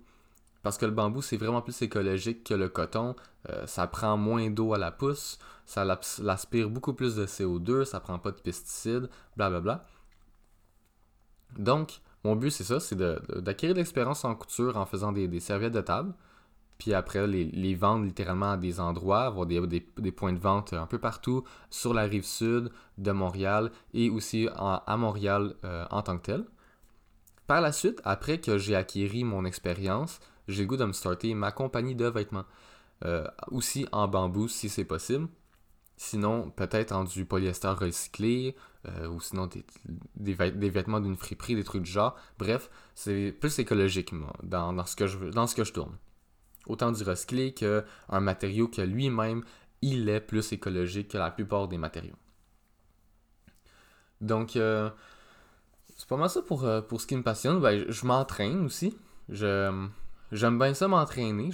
Parce 0.62 0.76
que 0.76 0.86
le 0.86 0.92
bambou, 0.92 1.22
c'est 1.22 1.36
vraiment 1.36 1.62
plus 1.62 1.80
écologique 1.82 2.42
que 2.42 2.54
le 2.54 2.69
coton. 2.69 3.14
Euh, 3.48 3.66
ça 3.66 3.86
prend 3.86 4.16
moins 4.16 4.50
d'eau 4.50 4.75
à 4.75 4.78
la 4.78 4.90
pousse, 4.90 5.38
ça 5.66 5.84
l'aspire 5.84 6.69
beaucoup 6.69 6.94
plus 6.94 7.14
de 7.14 7.26
CO2, 7.26 7.84
ça 7.84 8.00
prend 8.00 8.19
pas 8.19 8.32
de 8.32 8.40
pesticides, 8.40 9.08
blablabla. 9.36 9.86
Donc, 11.58 12.00
mon 12.25 12.34
but, 12.34 12.50
c'est 12.50 12.64
ça, 12.64 12.80
c'est 12.80 12.96
d'acquérir 12.96 13.75
de, 13.75 13.80
l'expérience 13.80 14.25
en 14.25 14.34
couture 14.34 14.76
en 14.76 14.86
faisant 14.86 15.12
des 15.12 15.40
serviettes 15.40 15.72
de 15.72 15.80
table 15.80 16.12
puis 16.78 16.94
après 16.94 17.26
les, 17.26 17.75
vendre 17.75 18.04
littéralement 18.04 18.52
à 18.52 18.56
des 18.56 18.78
endroits, 18.78 19.25
avoir 19.25 19.47
des, 19.47 19.61
des, 19.99 20.12
points 20.12 20.32
de 20.32 20.38
vente 20.38 20.73
un 20.73 20.87
peu 20.87 20.99
partout 20.99 21.44
sur 21.70 21.92
la 21.92 22.04
rive 22.04 22.25
sud 22.25 22.70
de 22.97 23.11
Montréal 23.11 23.73
et 23.94 24.11
aussi 24.11 24.49
à 24.54 24.97
Montréal 24.97 25.56
euh, 25.64 25.85
en 25.90 26.02
tant 26.02 26.16
que 26.16 26.23
tel. 26.23 26.44
Par 27.49 27.61
la 27.61 27.73
suite, 27.73 28.00
après 28.04 28.40
que 28.40 28.58
j'ai 28.58 28.76
acquis 28.76 29.25
mon 29.25 29.44
expérience, 29.44 30.20
j'ai 30.47 30.62
le 30.62 30.68
goût 30.68 30.76
de 30.76 30.85
me 30.85 30.92
starter 30.92 31.35
ma 31.35 31.50
compagnie 31.50 31.97
de 31.97 32.06
vêtements. 32.06 32.44
Euh, 33.04 33.26
aussi 33.49 33.87
en 33.92 34.08
bambou 34.08 34.49
si 34.49 34.68
c'est 34.68 34.85
possible. 34.85 35.28
Sinon, 35.97 36.50
peut-être 36.50 36.92
en 36.92 37.04
du 37.04 37.25
polyester 37.25 37.68
recyclé, 37.68 38.54
euh, 38.87 39.08
ou 39.08 39.20
sinon 39.20 39.49
des, 39.49 39.64
des, 40.16 40.70
vêtements 40.70 41.00
d'une 41.00 41.16
friperie, 41.16 41.56
des 41.56 41.64
trucs 41.64 41.82
du 41.82 41.90
genre. 41.90 42.14
Bref, 42.38 42.70
c'est 42.94 43.32
plus 43.32 43.58
écologique 43.58 44.12
dans, 44.44 44.73
dans, 44.73 44.87
ce 44.87 44.94
que 44.94 45.08
je, 45.08 45.18
dans 45.30 45.49
ce 45.49 45.56
que 45.56 45.64
je 45.64 45.73
tourne 45.73 45.97
autant 46.68 46.92
du 46.92 47.02
recyclé 47.02 47.52
qu'un 47.52 48.20
matériau 48.20 48.68
que 48.68 48.82
lui-même, 48.82 49.44
il 49.82 50.08
est 50.08 50.20
plus 50.20 50.52
écologique 50.52 51.08
que 51.08 51.18
la 51.18 51.30
plupart 51.30 51.68
des 51.68 51.78
matériaux. 51.78 52.16
Donc, 54.20 54.56
euh, 54.56 54.90
c'est 55.96 56.08
pas 56.08 56.16
mal 56.16 56.30
ça 56.30 56.42
pour, 56.42 56.64
euh, 56.64 56.80
ce 56.98 57.06
qui 57.06 57.16
me 57.16 57.22
passionne. 57.22 57.60
Ben, 57.60 57.84
je 57.88 58.06
m'entraîne 58.06 58.64
aussi. 58.64 58.96
Je, 59.28 59.88
J'aime 60.30 60.58
bien 60.58 60.75
ça 60.75 60.88
m'entraîner. 60.88 61.50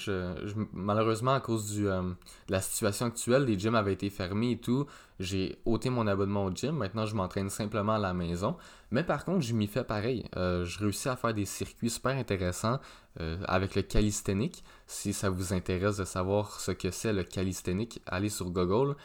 malheureusement, 0.73 1.35
à 1.35 1.40
cause 1.40 1.71
du, 1.71 1.88
euh, 1.88 2.02
de 2.02 2.52
la 2.52 2.61
situation 2.61 3.07
actuelle, 3.07 3.45
les 3.45 3.57
gyms 3.57 3.76
avaient 3.76 3.93
été 3.93 4.11
fermés 4.11 4.52
et 4.52 4.59
tout. 4.59 4.87
J'ai 5.21 5.59
ôté 5.64 5.90
mon 5.90 6.09
abonnement 6.09 6.45
au 6.45 6.50
gym. 6.50 6.76
Maintenant, 6.76 7.07
je 7.07 7.14
m'entraîne 7.14 7.50
simplement 7.50 7.95
à 7.95 7.99
la 7.99 8.12
maison. 8.12 8.57
Mais 8.90 9.04
par 9.04 9.25
contre, 9.25 9.43
je 9.43 9.54
m'y 9.54 9.69
fais 9.69 9.85
pareil. 9.85 10.25
Euh, 10.37 10.64
je 10.64 10.81
réussis 10.81 11.09
à 11.09 11.14
faire 11.14 11.33
des 11.33 11.45
circuits 11.45 11.90
super 11.90 12.16
intéressants 12.16 12.81
euh, 13.21 13.38
avec 13.47 13.76
le 13.76 13.83
calisthenics. 13.83 14.64
Si 14.88 15.12
ça 15.12 15.31
vous 15.31 15.52
intéresse 15.52 15.99
de 15.99 16.04
savoir 16.04 16.59
ce 16.59 16.73
que 16.73 16.90
c'est 16.90 17.12
le 17.12 17.23
calisthenics, 17.23 18.02
allez 18.07 18.28
sur 18.28 18.50
Google. 18.50 18.97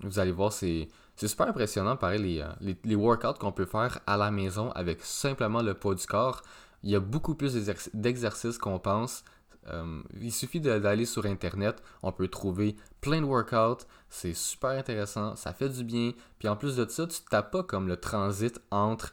Vous 0.00 0.18
allez 0.20 0.32
voir, 0.32 0.52
c'est. 0.52 0.88
C'est 1.18 1.28
super 1.28 1.48
impressionnant, 1.48 1.96
pareil, 1.96 2.20
les, 2.20 2.44
les, 2.60 2.76
les 2.84 2.94
workouts 2.94 3.38
qu'on 3.40 3.50
peut 3.50 3.64
faire 3.64 4.00
à 4.06 4.18
la 4.18 4.30
maison 4.30 4.70
avec 4.72 5.00
simplement 5.00 5.62
le 5.62 5.72
poids 5.72 5.94
du 5.94 6.06
corps. 6.06 6.42
Il 6.86 6.92
y 6.92 6.94
a 6.94 7.00
beaucoup 7.00 7.34
plus 7.34 7.56
d'exercices 7.94 8.58
qu'on 8.58 8.78
pense. 8.78 9.24
Euh, 9.66 10.02
il 10.20 10.32
suffit 10.32 10.60
d'aller 10.60 11.04
sur 11.04 11.26
Internet, 11.26 11.82
on 12.04 12.12
peut 12.12 12.28
trouver 12.28 12.76
plein 13.00 13.20
de 13.20 13.26
workouts, 13.26 13.84
c'est 14.08 14.34
super 14.34 14.70
intéressant, 14.70 15.34
ça 15.34 15.52
fait 15.52 15.68
du 15.68 15.82
bien. 15.82 16.12
Puis 16.38 16.46
en 16.46 16.54
plus 16.54 16.76
de 16.76 16.88
ça, 16.88 17.08
tu 17.08 17.20
tapes 17.28 17.50
pas 17.50 17.64
comme 17.64 17.88
le 17.88 17.96
transit 17.96 18.60
entre 18.70 19.12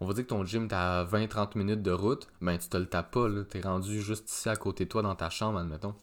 on 0.00 0.06
va 0.06 0.14
dire 0.14 0.24
que 0.24 0.30
ton 0.30 0.44
gym 0.44 0.66
t'as 0.66 1.02
à 1.02 1.04
20-30 1.04 1.56
minutes 1.56 1.82
de 1.82 1.92
route, 1.92 2.26
ben 2.40 2.58
tu 2.58 2.68
te 2.68 2.76
le 2.76 2.86
tapes 2.86 3.12
pas, 3.12 3.28
là. 3.28 3.44
T'es 3.44 3.60
rendu 3.60 4.00
juste 4.00 4.28
ici 4.28 4.48
à 4.48 4.56
côté 4.56 4.84
de 4.86 4.88
toi 4.88 5.02
dans 5.02 5.14
ta 5.14 5.30
chambre, 5.30 5.58
admettons. 5.58 5.94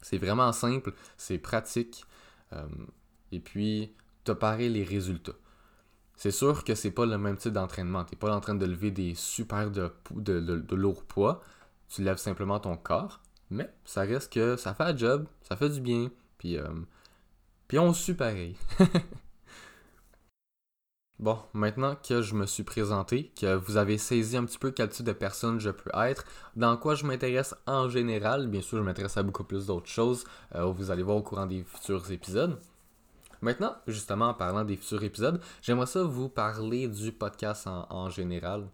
C'est 0.00 0.18
vraiment 0.18 0.52
simple, 0.52 0.92
c'est 1.16 1.38
pratique. 1.38 2.04
Euh, 2.52 2.68
et 3.32 3.40
puis, 3.40 3.90
t'as 4.22 4.34
pareil 4.34 4.68
les 4.68 4.84
résultats. 4.84 5.32
C'est 6.16 6.30
sûr 6.30 6.64
que 6.64 6.74
c'est 6.74 6.90
pas 6.90 7.06
le 7.06 7.18
même 7.18 7.36
type 7.36 7.52
d'entraînement. 7.52 8.04
T'es 8.04 8.16
pas 8.16 8.34
en 8.34 8.40
train 8.40 8.54
de 8.54 8.66
lever 8.66 8.90
des 8.90 9.14
super 9.14 9.70
de, 9.70 9.92
de, 10.12 10.40
de, 10.40 10.76
lourds 10.76 11.04
poids. 11.04 11.42
Tu 11.88 12.02
lèves 12.02 12.18
simplement 12.18 12.60
ton 12.60 12.76
corps. 12.76 13.20
Mais 13.50 13.72
ça 13.84 14.02
reste 14.02 14.32
que 14.32 14.56
ça 14.56 14.74
fait 14.74 14.84
un 14.84 14.96
job, 14.96 15.26
ça 15.42 15.56
fait 15.56 15.68
du 15.68 15.80
bien. 15.80 16.10
Puis, 16.38 16.56
euh, 16.58 16.68
puis 17.68 17.78
on 17.78 17.92
suit 17.92 18.14
pareil. 18.14 18.56
Bon, 21.20 21.38
maintenant 21.52 21.94
que 21.96 22.22
je 22.22 22.34
me 22.34 22.44
suis 22.44 22.64
présenté, 22.64 23.32
que 23.40 23.54
vous 23.54 23.76
avez 23.76 23.98
saisi 23.98 24.36
un 24.36 24.44
petit 24.44 24.58
peu 24.58 24.72
quel 24.72 24.88
type 24.88 25.06
de 25.06 25.12
personne 25.12 25.60
je 25.60 25.70
peux 25.70 25.90
être, 25.94 26.24
dans 26.56 26.76
quoi 26.76 26.96
je 26.96 27.06
m'intéresse 27.06 27.54
en 27.66 27.88
général, 27.88 28.48
bien 28.48 28.60
sûr 28.60 28.78
je 28.78 28.82
m'intéresse 28.82 29.16
à 29.16 29.22
beaucoup 29.22 29.44
plus 29.44 29.66
d'autres 29.66 29.88
choses, 29.88 30.24
euh, 30.56 30.64
vous 30.64 30.90
allez 30.90 31.04
voir 31.04 31.16
au 31.16 31.22
courant 31.22 31.46
des 31.46 31.62
futurs 31.62 32.10
épisodes. 32.10 32.60
Maintenant, 33.44 33.76
justement 33.86 34.28
en 34.28 34.34
parlant 34.34 34.64
des 34.64 34.74
futurs 34.74 35.04
épisodes, 35.04 35.38
j'aimerais 35.60 35.84
ça 35.84 36.02
vous 36.02 36.30
parler 36.30 36.88
du 36.88 37.12
podcast 37.12 37.66
en, 37.66 38.08
général. 38.08 38.66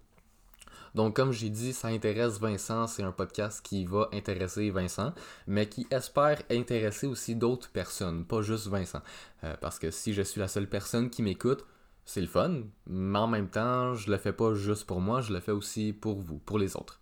Donc, 0.95 1.17
comme 1.17 1.33
j'ai 1.33 1.51
dit, 1.51 1.73
ça 1.73 1.89
intéresse 1.89 2.39
Vincent. 2.39 2.87
C'est 2.87 3.03
un 3.03 3.11
podcast 3.11 3.67
qui 3.67 3.85
va 3.85 4.09
intéresser 4.13 4.71
Vincent, 4.71 5.13
mais 5.49 5.69
qui 5.69 5.89
espère 5.91 6.41
intéresser 6.53 7.09
aussi 7.09 7.35
d'autres 7.35 7.69
personnes, 7.71 8.25
pas 8.25 8.43
juste 8.43 8.69
Vincent. 8.69 9.03
Euh, 9.43 9.57
parce 9.61 9.81
que 9.81 9.91
si 9.91 10.15
je 10.15 10.23
suis 10.23 10.41
la 10.41 10.47
seule 10.47 10.69
personne 10.69 11.11
qui 11.11 11.25
m'écoute, 11.25 11.65
c'est 12.05 12.21
le 12.21 12.29
fun, 12.29 12.63
mais 12.87 13.19
en 13.19 13.27
même 13.27 13.49
temps, 13.49 13.97
je 13.97 14.09
le 14.09 14.19
fais 14.19 14.33
pas 14.33 14.55
juste 14.55 14.87
pour 14.87 15.01
moi, 15.01 15.21
je 15.21 15.33
le 15.33 15.41
fais 15.41 15.51
aussi 15.51 15.93
pour 15.93 16.21
vous, 16.21 16.39
pour 16.39 16.61
les 16.61 16.77
autres. 16.77 17.01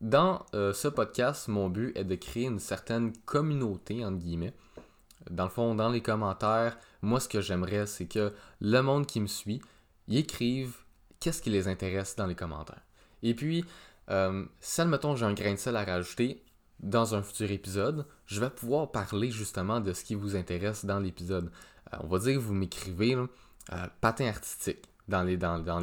Dans 0.00 0.46
euh, 0.54 0.72
ce 0.72 0.86
podcast, 0.86 1.48
mon 1.48 1.68
but 1.68 1.90
est 1.96 2.04
de 2.04 2.14
créer 2.14 2.44
une 2.44 2.60
certaine 2.60 3.12
communauté, 3.26 4.04
entre 4.04 4.18
guillemets. 4.18 4.54
Dans 5.30 5.44
le 5.44 5.50
fond, 5.50 5.74
dans 5.74 5.88
les 5.88 6.00
commentaires, 6.00 6.78
moi, 7.02 7.20
ce 7.20 7.28
que 7.28 7.40
j'aimerais, 7.40 7.86
c'est 7.86 8.06
que 8.06 8.32
le 8.60 8.80
monde 8.80 9.06
qui 9.06 9.20
me 9.20 9.26
suit, 9.26 9.60
y 10.08 10.18
écrive 10.18 10.76
qu'est-ce 11.20 11.42
qui 11.42 11.50
les 11.50 11.68
intéresse 11.68 12.16
dans 12.16 12.26
les 12.26 12.34
commentaires. 12.34 12.82
Et 13.22 13.34
puis, 13.34 13.64
euh, 14.10 14.44
si, 14.60 14.80
admettons, 14.80 15.16
j'ai 15.16 15.26
un 15.26 15.34
grain 15.34 15.52
de 15.52 15.58
sel 15.58 15.76
à 15.76 15.84
rajouter, 15.84 16.42
dans 16.80 17.14
un 17.14 17.22
futur 17.22 17.50
épisode, 17.50 18.06
je 18.26 18.40
vais 18.40 18.50
pouvoir 18.50 18.90
parler 18.92 19.30
justement 19.30 19.80
de 19.80 19.92
ce 19.92 20.04
qui 20.04 20.14
vous 20.14 20.36
intéresse 20.36 20.84
dans 20.84 21.00
l'épisode. 21.00 21.50
Euh, 21.92 21.96
on 22.00 22.06
va 22.06 22.18
dire 22.18 22.34
que 22.34 22.38
vous 22.38 22.54
m'écrivez 22.54 23.14
euh, 23.14 23.26
patin 24.00 24.28
artistique 24.28 24.84
dans 25.08 25.22
les, 25.22 25.38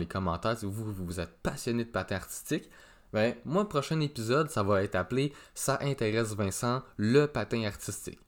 commentaires. 0.07 0.57
Si 0.57 0.65
vous, 0.65 1.19
êtes 1.19 1.37
passionné 1.41 1.83
de 1.83 1.89
patin 1.89 2.15
artistique, 2.15 2.69
ben, 3.11 3.35
moi, 3.43 3.67
prochain 3.67 3.99
épisode, 3.99 4.49
ça 4.49 4.63
va 4.63 4.83
être 4.83 4.95
appelé 4.95 5.33
Ça 5.53 5.79
intéresse 5.81 6.33
Vincent, 6.33 6.83
le 6.97 7.25
patin 7.25 7.63
artistique. 7.63 8.19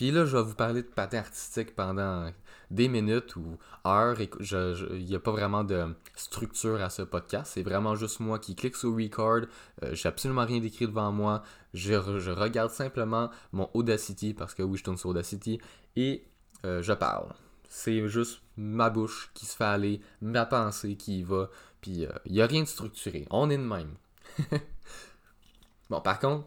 Puis 0.00 0.12
là, 0.12 0.24
je 0.24 0.34
vais 0.34 0.42
vous 0.42 0.54
parler 0.54 0.80
de 0.80 0.88
patin 0.88 1.18
artistique 1.18 1.76
pendant 1.76 2.32
des 2.70 2.88
minutes 2.88 3.36
ou 3.36 3.58
heures. 3.86 4.16
Il 4.18 5.04
n'y 5.04 5.14
a 5.14 5.20
pas 5.20 5.30
vraiment 5.30 5.62
de 5.62 5.94
structure 6.16 6.80
à 6.80 6.88
ce 6.88 7.02
podcast. 7.02 7.52
C'est 7.52 7.62
vraiment 7.62 7.94
juste 7.96 8.18
moi 8.18 8.38
qui 8.38 8.56
clique 8.56 8.76
sur 8.76 8.96
record. 8.96 9.42
Euh, 9.82 9.94
J'ai 9.94 10.08
absolument 10.08 10.46
rien 10.46 10.58
d'écrit 10.58 10.86
devant 10.86 11.12
moi. 11.12 11.42
Je, 11.74 11.92
regarde 12.30 12.70
simplement 12.70 13.28
mon 13.52 13.68
Audacity 13.74 14.32
parce 14.32 14.54
que 14.54 14.62
oui, 14.62 14.78
je 14.78 14.84
tourne 14.84 14.96
sur 14.96 15.10
Audacity 15.10 15.60
et 15.96 16.24
euh, 16.64 16.80
je 16.80 16.94
parle. 16.94 17.34
C'est 17.68 18.08
juste 18.08 18.40
ma 18.56 18.88
bouche 18.88 19.30
qui 19.34 19.44
se 19.44 19.54
fait 19.54 19.64
aller, 19.64 20.00
ma 20.22 20.46
pensée 20.46 20.96
qui 20.96 21.18
y 21.18 21.22
va. 21.24 21.50
Puis 21.82 21.90
il 21.90 22.06
euh, 22.06 22.12
n'y 22.26 22.40
a 22.40 22.46
rien 22.46 22.62
de 22.62 22.68
structuré. 22.68 23.26
On 23.28 23.50
est 23.50 23.58
de 23.58 23.62
même. 23.62 23.96
bon, 25.90 26.00
par 26.00 26.18
contre, 26.18 26.46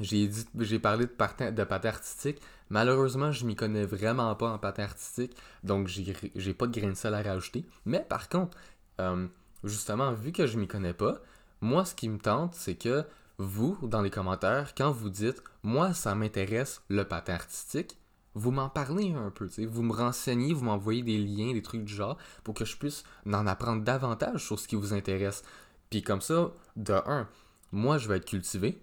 j'ai 0.00 0.78
parlé 0.78 1.06
de 1.06 1.10
patin, 1.10 1.52
de 1.52 1.64
patin 1.64 1.88
artistique. 1.88 2.40
Malheureusement, 2.68 3.32
je 3.32 3.46
m'y 3.46 3.54
connais 3.54 3.84
vraiment 3.84 4.34
pas 4.34 4.50
en 4.50 4.58
patin 4.58 4.84
artistique, 4.84 5.36
donc 5.62 5.88
j'ai 5.88 6.54
pas 6.54 6.66
de 6.66 6.78
grain 6.78 6.90
de 6.90 6.94
sel 6.94 7.14
à 7.14 7.22
rajouter. 7.22 7.64
Mais 7.84 8.04
par 8.08 8.28
contre, 8.28 8.56
euh, 9.00 9.26
justement, 9.64 10.12
vu 10.12 10.32
que 10.32 10.46
je 10.46 10.58
m'y 10.58 10.66
connais 10.66 10.92
pas, 10.92 11.20
moi, 11.60 11.84
ce 11.84 11.94
qui 11.94 12.08
me 12.08 12.18
tente, 12.18 12.54
c'est 12.54 12.74
que 12.74 13.04
vous, 13.38 13.78
dans 13.82 14.02
les 14.02 14.10
commentaires, 14.10 14.74
quand 14.74 14.90
vous 14.90 15.10
dites 15.10 15.42
moi, 15.62 15.94
ça 15.94 16.14
m'intéresse 16.14 16.82
le 16.88 17.04
patin 17.04 17.34
artistique, 17.34 17.98
vous 18.34 18.50
m'en 18.50 18.68
parlez 18.68 19.12
un 19.12 19.30
peu, 19.30 19.48
vous 19.66 19.82
me 19.82 19.94
renseignez, 19.94 20.52
vous 20.52 20.64
m'envoyez 20.64 21.02
des 21.02 21.16
liens, 21.16 21.52
des 21.52 21.62
trucs 21.62 21.84
du 21.84 21.94
genre, 21.94 22.18
pour 22.44 22.54
que 22.54 22.66
je 22.66 22.76
puisse 22.76 23.02
en 23.26 23.46
apprendre 23.46 23.82
davantage 23.82 24.44
sur 24.44 24.58
ce 24.58 24.68
qui 24.68 24.76
vous 24.76 24.92
intéresse. 24.92 25.42
Puis 25.88 26.02
comme 26.02 26.20
ça, 26.20 26.50
de 26.76 26.92
un, 26.92 27.28
moi, 27.72 27.96
je 27.96 28.08
vais 28.08 28.18
être 28.18 28.26
cultivé, 28.26 28.80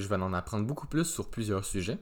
je 0.00 0.08
vais 0.08 0.16
en 0.16 0.32
apprendre 0.32 0.66
beaucoup 0.66 0.86
plus 0.86 1.04
sur 1.04 1.30
plusieurs 1.30 1.64
sujets. 1.64 1.98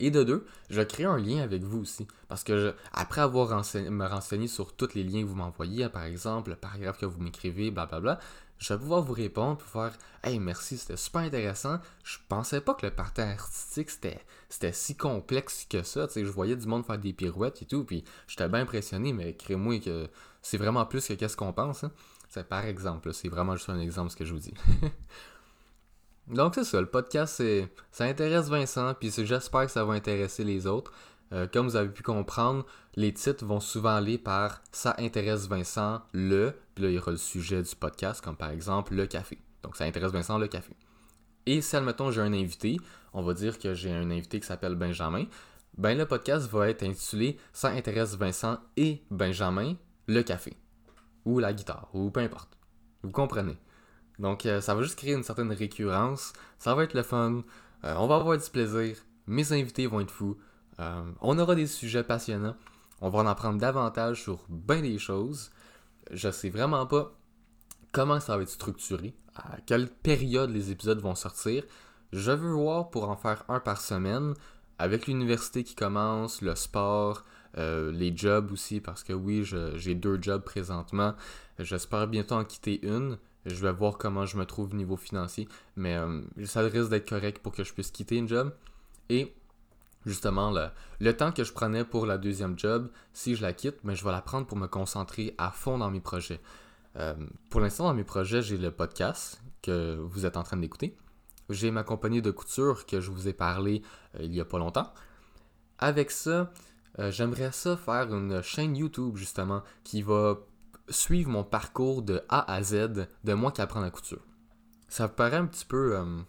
Et 0.00 0.10
de 0.10 0.24
deux, 0.24 0.44
je 0.70 0.82
créer 0.82 1.06
un 1.06 1.18
lien 1.18 1.42
avec 1.42 1.62
vous 1.62 1.82
aussi. 1.82 2.06
Parce 2.28 2.42
que 2.42 2.74
après 2.92 3.20
avoir 3.20 3.48
me 3.74 4.06
renseigné 4.06 4.48
sur 4.48 4.74
tous 4.74 4.94
les 4.94 5.04
liens 5.04 5.22
que 5.22 5.28
vous 5.28 5.36
m'envoyez, 5.36 5.88
par 5.88 6.04
exemple, 6.04 6.50
le 6.50 6.56
paragraphe 6.56 6.98
que 6.98 7.06
vous 7.06 7.20
m'écrivez, 7.20 7.70
blablabla, 7.70 8.18
je 8.58 8.72
vais 8.72 8.78
pouvoir 8.78 9.02
vous 9.02 9.12
répondre 9.12 9.58
pour 9.58 9.68
faire 9.68 9.96
Hey, 10.22 10.38
merci, 10.38 10.78
c'était 10.78 10.96
super 10.96 11.22
intéressant. 11.22 11.78
Je 12.02 12.18
pensais 12.28 12.60
pas 12.60 12.74
que 12.74 12.86
le 12.86 12.92
partage 12.92 13.38
artistique 13.38 13.90
c'était 13.90 14.72
si 14.72 14.96
complexe 14.96 15.66
que 15.68 15.82
ça. 15.82 16.06
je 16.14 16.22
voyais 16.24 16.56
du 16.56 16.66
monde 16.66 16.86
faire 16.86 16.98
des 16.98 17.12
pirouettes 17.12 17.62
et 17.62 17.66
tout, 17.66 17.84
puis 17.84 18.04
j'étais 18.26 18.48
bien 18.48 18.60
impressionné, 18.60 19.12
mais 19.12 19.34
créez-moi 19.34 19.80
que 19.80 20.08
c'est 20.42 20.58
vraiment 20.58 20.86
plus 20.86 21.06
que 21.06 21.14
qu'est-ce 21.14 21.36
qu'on 21.36 21.52
pense. 21.52 21.84
Hein. 21.84 21.92
Par 22.48 22.64
exemple, 22.64 23.12
c'est 23.12 23.28
vraiment 23.28 23.54
juste 23.56 23.68
un 23.68 23.78
exemple 23.78 24.10
ce 24.10 24.16
que 24.16 24.24
je 24.24 24.32
vous 24.32 24.40
dis. 24.40 24.54
Donc 26.28 26.54
c'est 26.54 26.64
ça, 26.64 26.80
le 26.80 26.86
podcast, 26.86 27.42
ça 27.92 28.04
intéresse 28.04 28.48
Vincent, 28.48 28.94
puis 28.94 29.10
j'espère 29.10 29.66
que 29.66 29.70
ça 29.70 29.84
va 29.84 29.92
intéresser 29.92 30.42
les 30.42 30.66
autres. 30.66 30.90
Euh, 31.32 31.46
comme 31.52 31.66
vous 31.66 31.76
avez 31.76 31.88
pu 31.88 32.02
comprendre, 32.02 32.64
les 32.96 33.12
titres 33.12 33.44
vont 33.44 33.60
souvent 33.60 33.96
aller 33.96 34.18
par 34.18 34.62
Ça 34.72 34.94
intéresse 34.98 35.48
Vincent, 35.48 36.02
le, 36.12 36.54
puis 36.74 36.84
là 36.84 36.90
il 36.90 36.94
y 36.94 36.98
aura 36.98 37.10
le 37.10 37.16
sujet 37.18 37.62
du 37.62 37.74
podcast, 37.76 38.24
comme 38.24 38.36
par 38.36 38.50
exemple 38.50 38.94
le 38.94 39.06
café. 39.06 39.38
Donc 39.62 39.76
ça 39.76 39.84
intéresse 39.84 40.12
Vincent, 40.12 40.38
le 40.38 40.48
café. 40.48 40.74
Et 41.46 41.60
si, 41.60 41.76
admettons, 41.76 42.10
j'ai 42.10 42.22
un 42.22 42.32
invité, 42.32 42.78
on 43.12 43.22
va 43.22 43.34
dire 43.34 43.58
que 43.58 43.74
j'ai 43.74 43.92
un 43.92 44.10
invité 44.10 44.40
qui 44.40 44.46
s'appelle 44.46 44.76
Benjamin, 44.76 45.26
ben 45.76 45.98
le 45.98 46.06
podcast 46.06 46.48
va 46.50 46.70
être 46.70 46.84
intitulé 46.84 47.36
Ça 47.52 47.68
intéresse 47.68 48.16
Vincent 48.16 48.58
et 48.76 49.02
Benjamin, 49.10 49.74
le 50.06 50.22
café. 50.22 50.56
Ou 51.26 51.38
la 51.38 51.52
guitare, 51.52 51.88
ou 51.92 52.10
peu 52.10 52.20
importe. 52.20 52.56
Vous 53.02 53.10
comprenez. 53.10 53.58
Donc, 54.18 54.46
euh, 54.46 54.60
ça 54.60 54.74
va 54.74 54.82
juste 54.82 54.96
créer 54.96 55.14
une 55.14 55.22
certaine 55.22 55.52
récurrence. 55.52 56.32
Ça 56.58 56.74
va 56.74 56.84
être 56.84 56.94
le 56.94 57.02
fun. 57.02 57.42
Euh, 57.84 57.94
on 57.98 58.06
va 58.06 58.16
avoir 58.16 58.38
du 58.38 58.50
plaisir. 58.50 58.96
Mes 59.26 59.52
invités 59.52 59.86
vont 59.86 60.00
être 60.00 60.10
fous. 60.10 60.36
Euh, 60.80 61.02
on 61.20 61.38
aura 61.38 61.54
des 61.54 61.66
sujets 61.66 62.04
passionnants. 62.04 62.56
On 63.00 63.10
va 63.10 63.20
en 63.20 63.26
apprendre 63.26 63.58
davantage 63.58 64.22
sur 64.22 64.44
bien 64.48 64.80
des 64.80 64.98
choses. 64.98 65.50
Je 66.10 66.30
sais 66.30 66.50
vraiment 66.50 66.86
pas 66.86 67.12
comment 67.92 68.20
ça 68.20 68.36
va 68.36 68.42
être 68.42 68.50
structuré, 68.50 69.14
à 69.36 69.56
quelle 69.66 69.88
période 69.88 70.50
les 70.50 70.70
épisodes 70.70 71.00
vont 71.00 71.14
sortir. 71.14 71.64
Je 72.12 72.30
veux 72.30 72.52
voir 72.52 72.90
pour 72.90 73.08
en 73.08 73.16
faire 73.16 73.44
un 73.48 73.60
par 73.60 73.80
semaine, 73.80 74.34
avec 74.78 75.06
l'université 75.06 75.64
qui 75.64 75.74
commence, 75.74 76.42
le 76.42 76.54
sport, 76.54 77.24
les 77.56 78.12
jobs 78.16 78.50
aussi, 78.52 78.80
parce 78.80 79.04
que 79.04 79.12
oui, 79.12 79.44
j'ai 79.76 79.94
deux 79.94 80.18
jobs 80.20 80.42
présentement. 80.42 81.14
J'espère 81.58 82.08
bientôt 82.08 82.34
en 82.34 82.44
quitter 82.44 82.84
une. 82.84 83.16
Je 83.46 83.54
vais 83.56 83.72
voir 83.72 83.98
comment 83.98 84.26
je 84.26 84.36
me 84.36 84.46
trouve 84.46 84.74
niveau 84.74 84.96
financier. 84.96 85.48
Mais 85.76 85.96
euh, 85.96 86.22
ça 86.44 86.60
risque 86.60 86.88
d'être 86.90 87.08
correct 87.08 87.42
pour 87.42 87.52
que 87.52 87.64
je 87.64 87.72
puisse 87.72 87.90
quitter 87.90 88.16
une 88.16 88.28
job. 88.28 88.52
Et 89.10 89.34
justement, 90.06 90.52
le, 91.00 91.16
temps 91.16 91.32
que 91.32 91.44
je 91.44 91.52
prenais 91.52 91.84
pour 91.84 92.06
la 92.06 92.18
deuxième 92.18 92.58
job, 92.58 92.90
si 93.12 93.34
je 93.34 93.42
la 93.42 93.52
quitte, 93.52 93.76
mais 93.84 93.92
ben, 93.92 93.96
je 93.96 94.04
vais 94.04 94.12
la 94.12 94.22
prendre 94.22 94.46
pour 94.46 94.56
me 94.56 94.66
concentrer 94.66 95.34
à 95.38 95.50
fond 95.50 95.78
dans 95.78 95.90
mes 95.90 96.00
projets. 96.00 96.40
Euh, 96.96 97.14
pour 97.50 97.60
l'instant, 97.60 97.84
dans 97.84 97.94
mes 97.94 98.04
projets, 98.04 98.40
j'ai 98.40 98.56
le 98.56 98.70
podcast 98.70 99.42
que 99.62 99.96
vous 99.96 100.24
êtes 100.24 100.36
en 100.36 100.42
train 100.42 100.56
d'écouter. 100.56 100.96
J'ai 101.50 101.70
ma 101.70 101.82
compagnie 101.82 102.22
de 102.22 102.30
couture 102.30 102.86
que 102.86 103.00
je 103.00 103.10
vous 103.10 103.28
ai 103.28 103.34
parlé 103.34 103.82
euh, 104.14 104.22
il 104.22 104.34
y 104.34 104.40
a 104.40 104.44
pas 104.44 104.58
longtemps. 104.58 104.92
Avec 105.78 106.10
ça, 106.10 106.52
j'aimerais 106.96 107.50
ça 107.50 107.76
faire 107.76 108.14
une 108.14 108.40
chaîne 108.42 108.76
YouTube 108.76 109.16
justement 109.16 109.64
qui 109.82 110.02
va 110.02 110.38
suivre 110.88 111.30
mon 111.30 111.44
parcours 111.44 112.02
de 112.02 112.22
A 112.28 112.52
à 112.52 112.62
Z 112.62 113.06
de 113.24 113.34
moi 113.34 113.52
qui 113.52 113.60
apprends 113.60 113.80
la 113.80 113.90
couture. 113.90 114.22
Ça 114.88 115.08
paraît 115.08 115.36
un 115.36 115.46
petit 115.46 115.64
peu 115.64 115.96
euh, 115.96 116.20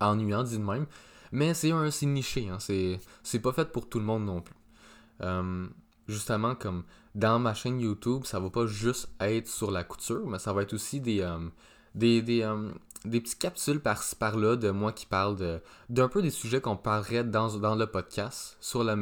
ennuyant, 0.00 0.42
dit 0.42 0.58
de 0.58 0.62
même, 0.62 0.86
mais 1.32 1.54
c'est 1.54 1.72
un 1.72 1.88
niché, 2.02 2.48
hein, 2.48 2.58
c'est 2.58 3.38
pas 3.40 3.52
fait 3.52 3.70
pour 3.70 3.88
tout 3.88 3.98
le 3.98 4.04
monde 4.04 4.24
non 4.24 4.40
plus. 4.40 4.54
Euh, 5.22 5.66
justement, 6.08 6.54
comme 6.54 6.84
dans 7.14 7.38
ma 7.38 7.54
chaîne 7.54 7.80
YouTube, 7.80 8.24
ça 8.24 8.40
va 8.40 8.50
pas 8.50 8.66
juste 8.66 9.08
être 9.20 9.48
sur 9.48 9.70
la 9.70 9.84
couture, 9.84 10.26
mais 10.26 10.38
ça 10.38 10.52
va 10.52 10.62
être 10.62 10.74
aussi 10.74 11.00
des, 11.00 11.20
euh, 11.20 11.38
des, 11.94 12.22
des, 12.22 12.46
des 13.04 13.20
petites 13.20 13.38
capsules 13.38 13.80
par-ci 13.80 14.16
par-là 14.16 14.56
de 14.56 14.70
moi 14.70 14.92
qui 14.92 15.06
parle 15.06 15.60
d'un 15.88 16.08
peu 16.08 16.22
des 16.22 16.30
sujets 16.30 16.60
qu'on 16.60 16.76
parlerait 16.76 17.24
dans, 17.24 17.56
dans 17.58 17.76
le 17.76 17.86
podcast 17.86 18.56
sur 18.60 18.82
la, 18.84 18.96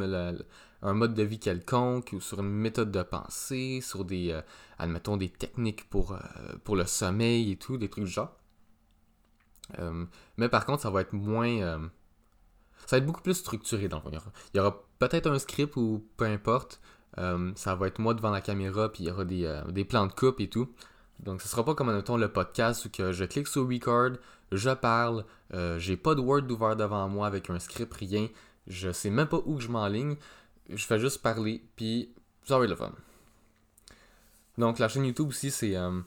un 0.83 0.95
mode 0.95 1.15
de 1.15 1.23
vie 1.23 1.39
quelconque 1.39 2.11
ou 2.13 2.21
sur 2.21 2.41
une 2.41 2.51
méthode 2.51 2.91
de 2.91 3.03
pensée, 3.03 3.81
sur 3.81 4.05
des, 4.05 4.33
euh, 4.33 4.43
admettons, 4.79 5.17
des 5.17 5.29
techniques 5.29 5.89
pour, 5.89 6.13
euh, 6.13 6.19
pour 6.65 6.77
le 6.77 6.87
sommeil 6.87 7.53
et 7.53 7.57
tout, 7.57 7.77
des 7.77 7.89
trucs 7.89 8.05
du 8.05 8.11
genre. 8.11 8.37
Euh, 9.79 10.05
mais 10.37 10.49
par 10.49 10.67
contre, 10.67 10.83
ça 10.83 10.91
va 10.91 11.01
être 11.01 11.13
moins... 11.13 11.81
ça 12.87 12.97
va 12.97 12.99
être 12.99 13.07
beaucoup 13.07 13.23
plus 13.23 13.35
structuré 13.35 13.89
dans 13.89 14.03
le 14.05 14.19
fond. 14.19 14.33
Il 14.53 14.57
y 14.57 14.61
aura, 14.61 14.85
peut-être 14.99 15.31
un 15.31 15.39
script 15.39 15.77
ou 15.77 16.05
peu 16.17 16.25
importe. 16.25 16.81
ça 17.17 17.75
va 17.77 17.87
être 17.87 18.01
moi 18.01 18.15
devant 18.15 18.31
la 18.31 18.41
caméra, 18.41 18.91
puis 18.91 19.05
il 19.05 19.07
y 19.07 19.11
aura 19.11 19.25
des, 19.25 19.63
des 19.69 19.85
plans 19.85 20.07
de 20.07 20.13
coupe 20.13 20.41
et 20.41 20.49
tout. 20.49 20.69
Donc, 21.21 21.41
ce 21.41 21.49
sera 21.49 21.65
pas 21.65 21.77
comme, 21.77 21.89
admettons, 21.89 22.17
le 22.17 22.29
podcast 22.29 22.85
où 22.85 22.91
que 22.91 23.13
je 23.13 23.25
clique 23.25 23.47
sur 23.47 23.69
Record, 23.69 24.17
je 24.51 24.71
parle, 24.71 25.25
j'ai 25.79 25.97
pas 25.97 26.17
de 26.17 26.21
Word 26.21 26.51
ouvert 26.51 26.75
devant 26.75 27.09
moi 27.09 27.29
avec 27.29 27.49
un 27.51 27.61
script, 27.61 27.95
rien. 27.95 28.29
Je 28.67 28.93
sais 28.93 29.11
même 29.11 29.29
pas 29.29 29.41
où 29.45 29.57
que 29.57 29.63
je 29.63 29.69
m'enligne. 29.69 30.17
Je 30.69 30.85
fais 30.85 30.99
juste 30.99 31.23
parler, 31.23 31.65
puis 31.77 32.13
ça 32.45 32.59
va 32.59 32.65
être 32.65 32.71
le 32.71 32.77
fun. 32.77 32.93
Donc 34.59 34.79
la 34.79 34.89
chaîne 34.89 35.05
YouTube 35.05 35.29
aussi, 35.29 35.51
c'est 35.51 35.77
euh, 35.77 36.01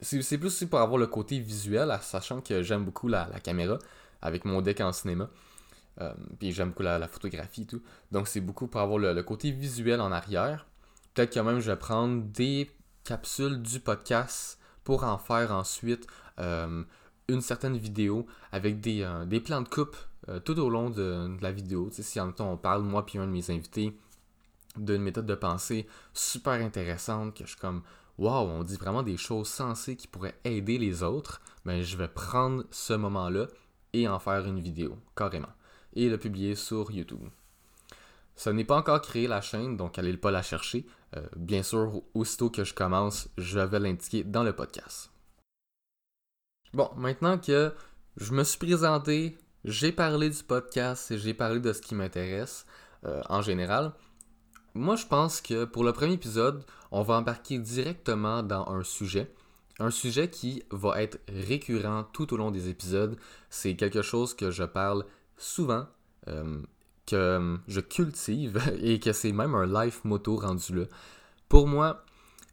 c'est 0.00 0.38
plus 0.38 0.48
aussi 0.48 0.66
pour 0.66 0.80
avoir 0.80 0.98
le 0.98 1.06
côté 1.06 1.38
visuel, 1.38 1.96
sachant 2.02 2.40
que 2.40 2.62
j'aime 2.62 2.84
beaucoup 2.84 3.08
la, 3.08 3.26
caméra 3.42 3.78
avec 4.22 4.44
mon 4.44 4.60
deck 4.60 4.80
en 4.80 4.92
cinéma. 4.92 5.30
Euh, 6.00 6.12
puis 6.38 6.52
j'aime 6.52 6.70
beaucoup 6.70 6.82
la, 6.82 7.06
photographie 7.08 7.62
et 7.62 7.66
tout. 7.66 7.82
Donc 8.10 8.28
c'est 8.28 8.40
beaucoup 8.40 8.66
pour 8.66 8.80
avoir 8.80 8.98
le, 8.98 9.22
côté 9.22 9.50
visuel 9.50 10.00
en 10.00 10.12
arrière. 10.12 10.66
Peut-être 11.14 11.32
que 11.32 11.40
même 11.40 11.60
je 11.60 11.70
vais 11.70 11.78
prendre 11.78 12.22
des 12.22 12.70
capsules 13.04 13.62
du 13.62 13.80
podcast 13.80 14.58
pour 14.82 15.04
en 15.04 15.18
faire 15.18 15.52
ensuite 15.52 16.06
euh, 16.40 16.82
une 17.28 17.40
certaine 17.40 17.76
vidéo 17.76 18.26
avec 18.50 18.80
des, 18.80 19.08
des 19.26 19.40
plans 19.40 19.62
de 19.62 19.68
coupe 19.68 19.96
euh, 20.28 20.40
tout 20.40 20.58
au 20.58 20.70
long 20.70 20.90
de, 20.90 21.36
la 21.40 21.52
vidéo. 21.52 21.88
Si 21.90 22.20
en 22.20 22.26
même 22.26 22.34
temps 22.34 22.52
on 22.52 22.56
parle, 22.56 22.82
moi 22.82 23.04
puis 23.04 23.18
un 23.18 23.26
de 23.26 23.32
mes 23.32 23.50
invités, 23.50 23.98
d'une 24.76 25.02
méthode 25.02 25.26
de 25.26 25.34
pensée 25.34 25.86
super 26.12 26.54
intéressante, 26.54 27.34
que 27.34 27.44
je 27.44 27.50
suis 27.50 27.60
comme 27.60 27.82
Waouh, 28.16 28.48
on 28.48 28.62
dit 28.62 28.76
vraiment 28.76 29.02
des 29.02 29.16
choses 29.16 29.48
sensées 29.48 29.96
qui 29.96 30.06
pourraient 30.06 30.38
aider 30.44 30.78
les 30.78 31.02
autres, 31.02 31.40
ben, 31.64 31.82
je 31.82 31.96
vais 31.96 32.08
prendre 32.08 32.64
ce 32.70 32.92
moment-là 32.92 33.48
et 33.92 34.06
en 34.06 34.20
faire 34.20 34.46
une 34.46 34.60
vidéo, 34.60 34.98
carrément, 35.16 35.52
et 35.94 36.08
le 36.08 36.16
publier 36.16 36.54
sur 36.54 36.92
YouTube. 36.92 37.28
Ce 38.36 38.50
n'est 38.50 38.64
pas 38.64 38.76
encore 38.76 39.00
créé 39.00 39.26
la 39.26 39.40
chaîne, 39.40 39.76
donc 39.76 39.98
allez 39.98 40.16
pas 40.16 40.30
la 40.30 40.42
chercher. 40.42 40.86
Euh, 41.16 41.26
bien 41.36 41.62
sûr, 41.62 42.02
aussitôt 42.14 42.50
que 42.50 42.64
je 42.64 42.74
commence, 42.74 43.28
je 43.38 43.60
vais 43.60 43.78
l'indiquer 43.80 44.24
dans 44.24 44.42
le 44.42 44.52
podcast. 44.52 45.10
Bon, 46.72 46.90
maintenant 46.96 47.38
que 47.38 47.72
je 48.16 48.32
me 48.32 48.42
suis 48.42 48.58
présenté, 48.58 49.38
j'ai 49.64 49.92
parlé 49.92 50.28
du 50.30 50.42
podcast 50.42 51.16
j'ai 51.16 51.34
parlé 51.34 51.60
de 51.60 51.72
ce 51.72 51.80
qui 51.80 51.94
m'intéresse 51.94 52.66
euh, 53.04 53.22
en 53.28 53.42
général. 53.42 53.92
Moi, 54.74 54.96
je 54.96 55.06
pense 55.06 55.40
que 55.40 55.64
pour 55.64 55.84
le 55.84 55.92
premier 55.92 56.14
épisode, 56.14 56.64
on 56.90 57.02
va 57.02 57.14
embarquer 57.14 57.58
directement 57.58 58.42
dans 58.42 58.66
un 58.68 58.82
sujet. 58.82 59.32
Un 59.78 59.90
sujet 59.90 60.28
qui 60.28 60.62
va 60.70 61.00
être 61.00 61.20
récurrent 61.28 62.04
tout 62.12 62.32
au 62.34 62.36
long 62.36 62.50
des 62.50 62.68
épisodes. 62.68 63.16
C'est 63.50 63.76
quelque 63.76 64.02
chose 64.02 64.34
que 64.34 64.50
je 64.50 64.64
parle 64.64 65.04
souvent, 65.36 65.86
euh, 66.28 66.60
que 67.06 67.58
je 67.68 67.80
cultive 67.80 68.60
et 68.82 68.98
que 69.00 69.12
c'est 69.12 69.32
même 69.32 69.54
un 69.54 69.84
life 69.84 70.04
moto 70.04 70.36
rendu 70.36 70.74
là. 70.74 70.84
Pour 71.48 71.68
moi, 71.68 72.04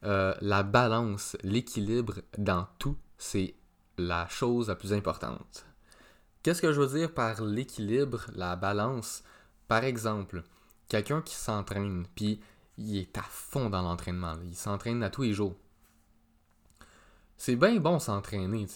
euh, 0.03 0.33
la 0.41 0.63
balance, 0.63 1.37
l'équilibre 1.43 2.15
dans 2.37 2.67
tout, 2.77 2.97
c'est 3.17 3.55
la 3.97 4.27
chose 4.27 4.67
la 4.67 4.75
plus 4.75 4.93
importante. 4.93 5.65
Qu'est-ce 6.43 6.61
que 6.61 6.73
je 6.73 6.81
veux 6.81 6.99
dire 6.99 7.13
par 7.13 7.43
l'équilibre, 7.43 8.25
la 8.33 8.55
balance? 8.55 9.23
Par 9.67 9.83
exemple, 9.83 10.43
quelqu'un 10.87 11.21
qui 11.21 11.35
s'entraîne, 11.35 12.05
puis 12.15 12.41
il 12.77 12.97
est 12.97 13.17
à 13.17 13.21
fond 13.21 13.69
dans 13.69 13.83
l'entraînement, 13.83 14.35
il 14.43 14.55
s'entraîne 14.55 15.03
à 15.03 15.09
tous 15.09 15.21
les 15.21 15.33
jours. 15.33 15.55
C'est 17.37 17.55
bien 17.55 17.75
bon 17.79 17.99
s'entraîner, 17.99 18.67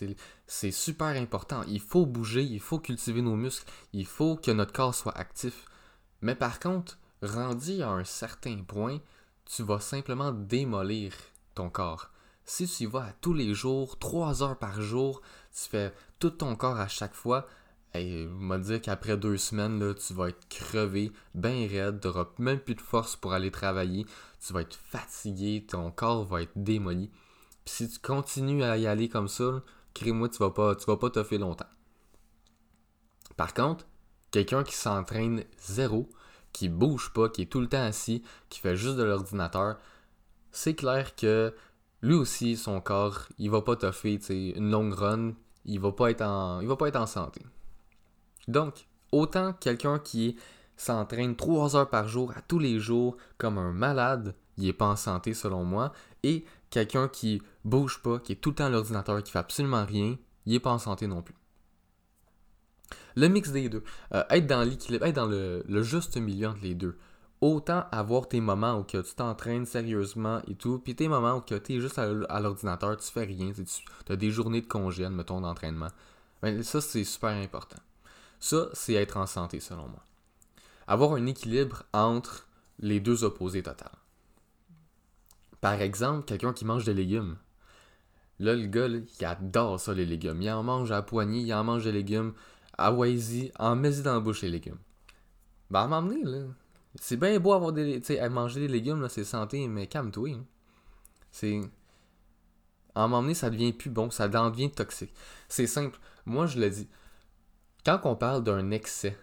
c'est 0.48 0.72
super 0.72 1.08
important. 1.08 1.64
Il 1.68 1.80
faut 1.80 2.06
bouger, 2.06 2.44
il 2.44 2.60
faut 2.60 2.80
cultiver 2.80 3.22
nos 3.22 3.36
muscles, 3.36 3.72
il 3.94 4.06
faut 4.06 4.36
que 4.36 4.52
notre 4.52 4.74
corps 4.74 4.96
soit 4.96 5.18
actif. 5.18 5.66
Mais 6.22 6.36
par 6.36 6.60
contre, 6.60 6.98
rendu 7.22 7.82
à 7.82 7.90
un 7.90 8.04
certain 8.04 8.64
point, 8.64 9.00
tu 9.46 9.64
vas 9.64 9.80
simplement 9.80 10.32
démolir 10.32 11.14
ton 11.54 11.70
corps. 11.70 12.10
Si 12.44 12.68
tu 12.68 12.84
y 12.84 12.86
vas 12.86 13.06
à 13.06 13.14
tous 13.22 13.34
les 13.34 13.54
jours, 13.54 13.98
3 13.98 14.44
heures 14.44 14.58
par 14.58 14.82
jour, 14.82 15.22
tu 15.56 15.70
fais 15.70 15.94
tout 16.20 16.32
ton 16.32 16.56
corps 16.56 16.80
à 16.80 16.88
chaque 16.88 17.14
fois, 17.14 17.48
et 17.94 18.26
m'a 18.26 18.58
dit 18.58 18.82
qu'après 18.82 19.18
deux 19.18 19.38
semaines, 19.38 19.80
là, 19.80 19.94
tu 19.94 20.14
vas 20.14 20.30
être 20.30 20.48
crevé, 20.50 21.12
bien 21.34 21.68
raide, 21.68 22.02
tu 22.02 22.08
n'auras 22.08 22.28
même 22.40 22.60
plus 22.60 22.76
de 22.76 22.82
force 22.82 23.16
pour 23.16 23.34
aller 23.34 23.52
travailler, 23.52 24.06
tu 24.46 24.54
vas 24.54 24.62
être 24.62 24.76
fatigué, 24.76 25.66
ton 25.68 25.92
corps 25.92 26.26
va 26.26 26.42
être 26.42 26.52
démoli. 26.56 27.10
Puis 27.64 27.74
si 27.74 27.90
tu 27.90 28.00
continues 28.00 28.64
à 28.64 28.78
y 28.78 28.86
aller 28.86 29.08
comme 29.08 29.30
ça, 29.30 29.64
crée-moi, 29.94 30.30
tu 30.30 30.40
vas 30.40 30.52
pas, 30.52 30.76
tu 30.76 30.86
vas 30.86 30.98
pas 30.98 31.10
te 31.10 31.24
faire 31.24 31.40
longtemps. 31.40 31.70
Par 33.38 33.54
contre, 33.54 33.86
quelqu'un 34.32 34.64
qui 34.64 34.76
s'entraîne 34.76 35.44
zéro, 35.58 36.10
qui 36.52 36.70
bouge 36.70 37.12
pas, 37.14 37.30
qui 37.30 37.44
est 37.44 37.52
tout 37.52 37.62
le 37.62 37.68
temps 37.68 37.84
assis, 37.84 38.24
qui 38.50 38.60
fait 38.60 38.76
juste 38.76 38.98
de 38.98 39.04
l'ordinateur, 39.04 39.78
c'est 40.52 40.76
clair 40.76 41.16
que 41.16 41.54
lui 42.02 42.14
aussi, 42.14 42.56
son 42.56 42.82
corps, 42.82 43.28
il 43.38 43.50
va 43.50 43.62
pas 43.62 43.76
toffer 43.76 44.20
une 44.56 44.70
longue 44.70 44.94
run, 44.94 45.34
il 45.66 45.80
va 45.80 45.90
va 45.90 46.76
pas 46.76 46.88
être 46.88 46.96
en 46.96 47.06
santé. 47.06 47.42
Donc, 48.48 48.88
autant 49.12 49.54
quelqu'un 49.54 50.00
qui 50.00 50.38
s'entraîne 50.78 51.36
3 51.36 51.76
heures 51.76 51.90
par 51.90 52.08
jour 52.08 52.32
à 52.36 52.42
tous 52.42 52.60
les 52.60 52.80
jours 52.80 53.18
comme 53.38 53.58
un 53.58 53.72
malade, 53.72 54.36
il 54.58 54.68
est 54.68 54.74
pas 54.74 54.88
en 54.88 54.96
santé 54.96 55.34
selon 55.34 55.64
moi, 55.64 55.92
et 56.24 56.46
quelqu'un 56.70 57.08
qui 57.08 57.42
bouge 57.64 58.02
pas, 58.02 58.20
qui 58.20 58.34
est 58.34 58.36
tout 58.36 58.50
le 58.50 58.56
temps 58.56 58.66
à 58.66 58.70
l'ordinateur, 58.70 59.22
qui 59.24 59.32
fait 59.32 59.40
absolument 59.40 59.86
rien, 59.86 60.18
il 60.46 60.54
est 60.54 60.60
pas 60.60 60.72
en 60.72 60.80
santé 60.80 61.08
non 61.08 61.22
plus. 61.22 61.36
Le 63.16 63.28
mix 63.28 63.52
des 63.52 63.70
deux. 63.70 63.84
Euh, 64.14 64.24
être 64.30 64.46
dans 64.46 64.62
l'équilibre, 64.62 65.06
être 65.06 65.16
dans 65.16 65.26
le, 65.26 65.64
juste 65.82 66.18
milieu 66.18 66.50
entre 66.50 66.62
les 66.62 66.76
deux. 66.76 66.98
Autant 67.46 67.86
avoir 67.92 68.28
tes 68.28 68.42
moments 68.42 68.80
où 68.80 68.84
tu 68.86 68.98
t'entraînes 69.16 69.68
sérieusement 69.68 70.42
et 70.48 70.56
tout, 70.56 70.80
puis 70.80 70.96
tes 70.96 71.08
moments 71.08 71.36
où 71.36 71.42
tu 71.42 71.54
es 71.54 71.80
juste 71.80 72.00
à, 72.00 72.40
l'ordinateur, 72.40 72.98
tu 72.98 73.12
fais 73.12 73.26
rien, 73.26 73.52
tu 73.54 74.12
as 74.12 74.16
des 74.16 74.32
journées 74.32 74.62
de 74.62 74.66
congé, 74.66 75.08
mettons, 75.10 75.42
d'entraînement. 75.42 75.90
Ben, 76.42 76.64
ça, 76.64 76.82
c'est 76.82 77.04
super 77.04 77.30
important. 77.30 77.78
Ça, 78.40 78.70
c'est 78.74 78.94
être 78.94 79.18
en 79.18 79.28
santé 79.28 79.60
selon 79.60 79.88
moi. 79.88 80.04
Avoir 80.88 81.14
un 81.14 81.28
équilibre 81.28 81.84
entre 81.94 82.48
les 82.80 83.00
deux 83.00 83.24
opposés 83.24 83.62
total. 83.62 83.92
Par 85.62 85.80
exemple, 85.84 86.26
quelqu'un 86.26 86.52
qui 86.52 86.66
mange 86.66 86.86
des 86.86 86.96
légumes. 86.96 87.38
Là, 88.40 88.56
le 88.56 88.66
gars, 88.66 88.88
il 88.88 89.24
adore 89.24 89.80
ça, 89.80 89.94
les 89.94 90.08
légumes. 90.08 90.42
Il 90.42 90.50
en 90.50 90.64
mange 90.64 90.92
à 90.92 91.04
poignée, 91.04 91.42
il 91.42 91.54
en 91.54 91.64
mange 91.64 91.84
des 91.84 91.92
légumes. 91.92 92.34
À 92.76 92.92
Wazy, 92.92 93.52
en 93.60 93.76
met 93.76 94.02
dans 94.02 94.16
la 94.16 94.20
bouche 94.20 94.42
les 94.42 94.50
légumes. 94.50 94.80
Ben, 95.70 95.82
à 95.84 95.88
m'emmener, 95.88 96.24
là. 96.24 96.46
C'est 97.02 97.18
bien 97.18 97.40
beau 97.40 97.54
avoir 97.54 97.72
des. 97.72 98.00
Tu 98.00 98.08
sais, 98.16 98.30
manger 98.30 98.62
des 98.62 98.68
légumes, 98.68 99.08
c'est 99.10 99.24
santé, 99.24 99.68
mais 99.68 99.88
calme-toi. 99.88 100.38
C'est. 101.32 101.62
En 102.96 103.10
m'emmener, 103.10 103.34
ça 103.34 103.50
devient 103.50 103.74
plus 103.74 103.90
bon, 103.90 104.10
ça 104.10 104.28
devient 104.30 104.72
toxique. 104.72 105.14
C'est 105.50 105.68
simple. 105.68 106.00
Moi, 106.26 106.46
je 106.46 106.60
le 106.60 106.70
dis. 106.70 106.88
Quand 107.86 108.00
on 108.06 108.16
parle 108.16 108.44
d'un 108.44 108.72
excès, 108.72 109.18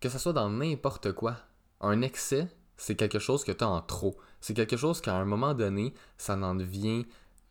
que 0.00 0.08
ce 0.08 0.18
soit 0.18 0.32
dans 0.32 0.48
n'importe 0.48 1.12
quoi, 1.12 1.36
un 1.80 2.00
excès, 2.02 2.48
c'est 2.76 2.94
quelque 2.94 3.18
chose 3.18 3.44
que 3.44 3.52
tu 3.52 3.64
as 3.64 3.68
en 3.68 3.82
trop. 3.82 4.16
C'est 4.40 4.54
quelque 4.54 4.76
chose 4.76 5.00
qu'à 5.00 5.16
un 5.16 5.24
moment 5.24 5.54
donné, 5.54 5.92
ça 6.16 6.36
en 6.36 6.54
devient 6.54 7.06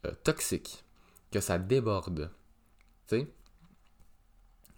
euh, 0.06 0.12
toxique, 0.24 0.86
que 1.32 1.42
ça 1.42 1.60
déborde. 1.60 2.32
Tu? 3.08 3.28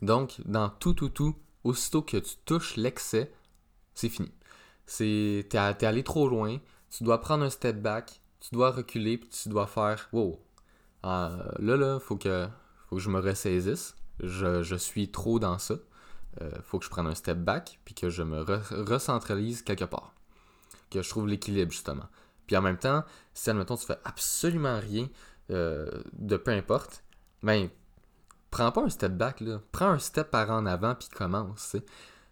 Donc, 0.01 0.41
dans 0.45 0.69
tout, 0.69 0.93
tout, 0.93 1.09
tout, 1.09 1.35
aussitôt 1.63 2.01
que 2.01 2.17
tu 2.17 2.35
touches 2.45 2.75
l'excès, 2.75 3.31
c'est 3.93 4.09
fini. 4.09 4.31
C'est, 4.89 5.45
t'es, 5.49 5.57
allé 5.57 6.03
trop 6.03 6.27
loin, 6.27 6.57
tu 6.89 7.03
dois 7.03 7.21
prendre 7.21 7.43
un 7.43 7.49
step 7.49 7.77
back, 7.81 8.21
tu 8.39 8.49
dois 8.53 8.71
reculer, 8.71 9.17
puis 9.17 9.29
tu 9.29 9.49
dois 9.49 9.67
faire, 9.67 10.09
wow, 10.13 10.39
euh, 11.05 11.43
là, 11.59 11.77
là, 11.77 11.99
faut 11.99 12.15
que, 12.15 12.47
faut 12.87 12.95
que 12.95 13.01
je 13.01 13.09
me 13.09 13.19
ressaisisse 13.19 13.95
je, 14.21 14.75
suis 14.75 15.09
trop 15.09 15.39
dans 15.39 15.57
ça. 15.57 15.75
Euh, 16.41 16.51
faut 16.63 16.79
que 16.79 16.85
je 16.85 16.89
prenne 16.89 17.07
un 17.07 17.15
step 17.15 17.37
back, 17.39 17.79
puis 17.85 17.95
que 17.95 18.09
je 18.09 18.23
me 18.23 18.41
recentralise 18.41 19.61
quelque 19.61 19.85
part. 19.85 20.13
Que 20.89 21.01
je 21.01 21.09
trouve 21.09 21.27
l'équilibre, 21.27 21.71
justement. 21.71 22.07
Puis 22.47 22.55
en 22.55 22.61
même 22.61 22.77
temps, 22.77 23.03
si, 23.33 23.49
admettons, 23.49 23.77
tu 23.77 23.85
fais 23.85 23.99
absolument 24.05 24.79
rien 24.79 25.07
euh, 25.51 25.89
de 26.13 26.37
peu 26.37 26.51
importe, 26.51 27.03
ben, 27.43 27.69
prends 28.51 28.71
pas 28.71 28.83
un 28.83 28.89
step 28.89 29.13
back, 29.13 29.41
là. 29.41 29.61
Prends 29.71 29.89
un 29.89 29.99
step 29.99 30.29
par 30.29 30.49
en 30.51 30.65
avant, 30.65 30.95
puis 30.95 31.09
commence, 31.09 31.75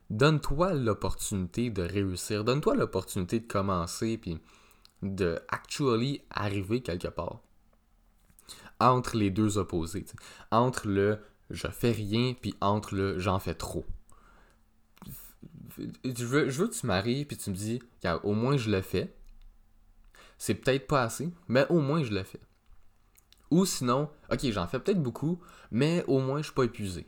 Donne-toi 0.10 0.74
l'opportunité 0.74 1.70
de 1.70 1.84
réussir. 1.84 2.44
Donne-toi 2.44 2.76
l'opportunité 2.76 3.40
de 3.40 3.48
commencer, 3.48 4.18
puis 4.18 4.40
de 5.02 5.40
actually 5.50 6.22
arriver 6.30 6.82
quelque 6.82 7.10
part. 7.10 7.42
Entre 8.80 9.18
les 9.18 9.32
deux 9.32 9.58
opposés. 9.58 10.06
Entre 10.52 10.88
le 10.88 11.20
je 11.50 11.68
fais 11.68 11.92
rien, 11.92 12.34
puis 12.34 12.56
entre 12.62 12.96
le 12.96 13.20
j'en 13.20 13.40
fais 13.40 13.54
trop. 13.54 13.86
je 15.78 16.26
veux, 16.26 16.68
que 16.68 16.74
tu 16.74 16.86
m'arrives 16.86 17.28
puis 17.28 17.38
tu 17.38 17.50
me 17.50 17.56
dis, 17.56 17.82
au 18.24 18.34
moins 18.34 18.58
je 18.58 18.70
le 18.70 18.82
fais. 18.82 19.16
C'est 20.38 20.56
peut-être 20.56 20.88
pas 20.88 21.04
assez, 21.04 21.32
mais 21.48 21.66
au 21.70 21.80
moins 21.80 22.04
je 22.04 22.14
le 22.14 22.24
fais. 22.24 22.42
Ou 23.50 23.66
sinon, 23.66 24.10
ok, 24.32 24.52
j'en 24.52 24.68
fais 24.68 24.80
peut-être 24.80 25.02
beaucoup, 25.02 25.40
mais 25.72 26.04
au 26.08 26.20
moins 26.20 26.40
je 26.40 26.48
suis 26.48 26.54
pas 26.54 26.66
épuisé. 26.66 27.08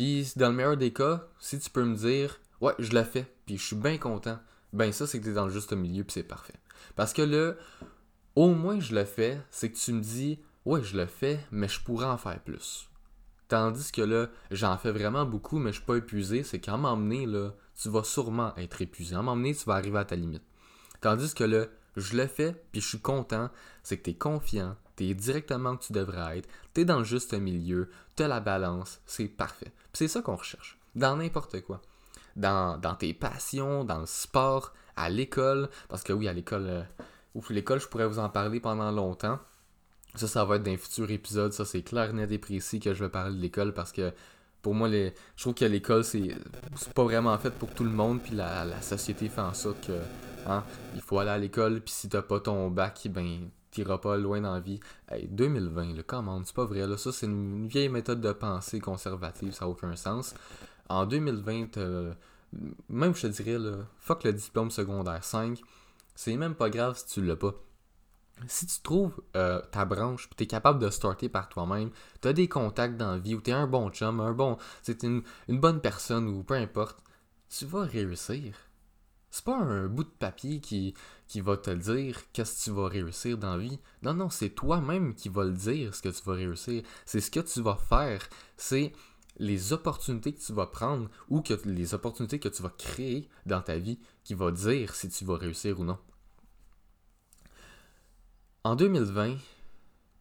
Puis 0.00 0.32
dans 0.36 0.48
le 0.48 0.54
meilleur 0.54 0.78
des 0.78 0.94
cas, 0.94 1.28
si 1.38 1.58
tu 1.58 1.68
peux 1.68 1.84
me 1.84 1.94
dire, 1.94 2.40
ouais, 2.62 2.72
je 2.78 2.94
le 2.94 3.04
fais, 3.04 3.30
puis 3.44 3.58
je 3.58 3.66
suis 3.66 3.76
bien 3.76 3.98
content, 3.98 4.38
ben 4.72 4.92
ça 4.92 5.06
c'est 5.06 5.18
que 5.18 5.24
tu 5.24 5.30
es 5.32 5.34
dans 5.34 5.44
le 5.44 5.52
juste 5.52 5.74
milieu, 5.74 6.04
puis 6.04 6.14
c'est 6.14 6.22
parfait. 6.22 6.54
Parce 6.96 7.12
que 7.12 7.20
là, 7.20 7.52
au 8.34 8.54
moins 8.54 8.80
je 8.80 8.94
le 8.94 9.04
fais, 9.04 9.38
c'est 9.50 9.70
que 9.70 9.76
tu 9.76 9.92
me 9.92 10.00
dis, 10.00 10.40
ouais, 10.64 10.82
je 10.82 10.96
le 10.96 11.04
fais, 11.04 11.38
mais 11.50 11.68
je 11.68 11.82
pourrais 11.82 12.06
en 12.06 12.16
faire 12.16 12.40
plus. 12.40 12.88
Tandis 13.48 13.92
que 13.92 14.00
là, 14.00 14.28
j'en 14.50 14.78
fais 14.78 14.90
vraiment 14.90 15.26
beaucoup, 15.26 15.58
mais 15.58 15.70
je 15.70 15.76
suis 15.76 15.84
pas 15.84 15.96
épuisé, 15.96 16.44
c'est 16.44 16.60
qu'à 16.60 16.78
m'emmener, 16.78 17.26
là, 17.26 17.50
tu 17.78 17.90
vas 17.90 18.02
sûrement 18.02 18.56
être 18.56 18.80
épuisé. 18.80 19.14
À 19.14 19.20
m'emmener, 19.20 19.54
tu 19.54 19.66
vas 19.66 19.74
arriver 19.74 19.98
à 19.98 20.06
ta 20.06 20.16
limite. 20.16 20.44
Tandis 21.02 21.34
que 21.34 21.44
là, 21.44 21.66
je 21.96 22.16
le 22.16 22.26
fais, 22.26 22.54
puis 22.72 22.80
je 22.80 22.88
suis 22.88 23.00
content, 23.00 23.50
c'est 23.82 23.98
que 23.98 24.04
tu 24.04 24.10
es 24.10 24.14
confiant, 24.14 24.76
tu 24.96 25.04
es 25.04 25.14
directement 25.14 25.76
que 25.76 25.84
tu 25.84 25.92
devrais 25.92 26.38
être, 26.38 26.48
tu 26.74 26.82
es 26.82 26.84
dans 26.84 26.98
le 26.98 27.04
juste 27.04 27.34
milieu, 27.34 27.90
tu 28.16 28.22
as 28.22 28.28
la 28.28 28.40
balance, 28.40 29.00
c'est 29.06 29.28
parfait. 29.28 29.72
c'est 29.92 30.08
ça 30.08 30.22
qu'on 30.22 30.36
recherche, 30.36 30.78
dans 30.94 31.16
n'importe 31.16 31.60
quoi. 31.62 31.80
Dans, 32.36 32.78
dans, 32.78 32.94
tes 32.94 33.12
passions, 33.12 33.84
dans 33.84 33.98
le 33.98 34.06
sport, 34.06 34.72
à 34.96 35.10
l'école, 35.10 35.68
parce 35.88 36.02
que 36.02 36.12
oui, 36.12 36.28
à 36.28 36.32
l'école, 36.32 36.66
euh, 36.66 36.82
ouf, 37.34 37.50
l'école, 37.50 37.80
je 37.80 37.88
pourrais 37.88 38.06
vous 38.06 38.20
en 38.20 38.28
parler 38.28 38.60
pendant 38.60 38.90
longtemps. 38.92 39.40
Ça, 40.14 40.28
ça 40.28 40.44
va 40.44 40.56
être 40.56 40.62
dans 40.62 40.70
un 40.72 40.76
futur 40.76 41.10
épisode, 41.10 41.52
ça 41.52 41.64
c'est 41.64 41.82
clair, 41.82 42.12
net 42.12 42.30
et 42.30 42.38
précis 42.38 42.80
que 42.80 42.94
je 42.94 43.04
vais 43.04 43.10
parler 43.10 43.36
de 43.36 43.40
l'école 43.40 43.74
parce 43.74 43.92
que 43.92 44.12
pour 44.62 44.74
moi, 44.74 44.88
les... 44.88 45.14
je 45.36 45.42
trouve 45.42 45.54
que 45.54 45.64
l'école, 45.64 46.04
c'est 46.04 46.36
pas 46.94 47.04
vraiment 47.04 47.36
fait 47.38 47.50
pour 47.50 47.70
tout 47.70 47.84
le 47.84 47.90
monde, 47.90 48.20
puis 48.20 48.34
la, 48.34 48.64
la 48.64 48.82
société 48.82 49.28
fait 49.28 49.40
en 49.40 49.54
sorte 49.54 49.86
que 49.86 49.92
Hein? 50.46 50.64
Il 50.94 51.00
faut 51.00 51.18
aller 51.18 51.30
à 51.30 51.38
l'école, 51.38 51.80
puis 51.80 51.92
si 51.92 52.08
t'as 52.08 52.22
pas 52.22 52.40
ton 52.40 52.70
bac, 52.70 53.06
ben 53.10 53.50
t'iras 53.70 53.98
pas 53.98 54.16
loin 54.16 54.40
dans 54.40 54.54
la 54.54 54.60
vie. 54.60 54.80
Hey, 55.08 55.28
2020, 55.28 55.94
le 55.94 56.02
commande, 56.02 56.44
c'est 56.46 56.54
pas 56.54 56.64
vrai. 56.64 56.86
Là. 56.86 56.96
Ça, 56.96 57.12
c'est 57.12 57.26
une 57.26 57.68
vieille 57.68 57.88
méthode 57.88 58.20
de 58.20 58.32
pensée 58.32 58.80
conservative, 58.80 59.52
ça 59.52 59.64
n'a 59.64 59.70
aucun 59.70 59.94
sens. 59.96 60.34
En 60.88 61.06
2020, 61.06 61.76
euh, 61.76 62.12
même 62.88 63.14
je 63.14 63.22
te 63.22 63.26
dirais, 63.28 63.58
là, 63.58 63.76
fuck 63.98 64.24
le 64.24 64.32
diplôme 64.32 64.70
secondaire 64.70 65.22
5, 65.22 65.60
c'est 66.16 66.36
même 66.36 66.54
pas 66.54 66.68
grave 66.68 66.98
si 66.98 67.06
tu 67.06 67.22
l'as 67.22 67.36
pas. 67.36 67.54
Si 68.46 68.66
tu 68.66 68.80
trouves 68.82 69.20
euh, 69.36 69.60
ta 69.70 69.84
branche, 69.84 70.28
tu 70.36 70.44
es 70.44 70.46
capable 70.46 70.78
de 70.78 70.90
starter 70.90 71.28
par 71.28 71.48
toi-même, 71.48 71.90
tu 72.20 72.28
as 72.28 72.32
des 72.32 72.48
contacts 72.48 72.96
dans 72.96 73.12
la 73.12 73.18
vie, 73.18 73.34
ou 73.34 73.40
tu 73.40 73.50
es 73.50 73.52
un 73.52 73.66
bon 73.66 73.90
chum, 73.90 74.20
un 74.20 74.32
bon, 74.32 74.56
c'est 74.82 75.02
une, 75.02 75.22
bonne 75.48 75.80
personne, 75.80 76.28
ou 76.28 76.42
peu 76.42 76.54
importe, 76.54 76.98
tu 77.48 77.66
vas 77.66 77.82
réussir. 77.82 78.54
C'est 79.30 79.44
pas 79.44 79.56
un 79.56 79.86
bout 79.86 80.04
de 80.04 80.08
papier 80.08 80.60
qui, 80.60 80.94
qui 81.28 81.40
va 81.40 81.56
te 81.56 81.70
dire 81.70 82.18
qu'est-ce 82.32 82.58
que 82.58 82.64
tu 82.64 82.70
vas 82.76 82.88
réussir 82.88 83.38
dans 83.38 83.56
la 83.56 83.62
vie. 83.62 83.78
Non, 84.02 84.14
non, 84.14 84.30
c'est 84.30 84.50
toi-même 84.50 85.14
qui 85.14 85.28
va 85.28 85.44
le 85.44 85.52
dire 85.52 85.94
ce 85.94 86.02
que 86.02 86.08
tu 86.08 86.22
vas 86.24 86.34
réussir. 86.34 86.82
C'est 87.06 87.20
ce 87.20 87.30
que 87.30 87.40
tu 87.40 87.62
vas 87.62 87.76
faire. 87.76 88.28
C'est 88.56 88.92
les 89.38 89.72
opportunités 89.72 90.34
que 90.34 90.40
tu 90.40 90.52
vas 90.52 90.66
prendre 90.66 91.08
ou 91.28 91.40
que 91.42 91.54
les 91.64 91.94
opportunités 91.94 92.40
que 92.40 92.48
tu 92.48 92.62
vas 92.62 92.72
créer 92.76 93.28
dans 93.46 93.62
ta 93.62 93.78
vie 93.78 93.98
qui 94.24 94.34
va 94.34 94.50
dire 94.50 94.94
si 94.94 95.08
tu 95.08 95.24
vas 95.24 95.36
réussir 95.36 95.78
ou 95.78 95.84
non. 95.84 95.98
En 98.62 98.76
2020, 98.76 99.36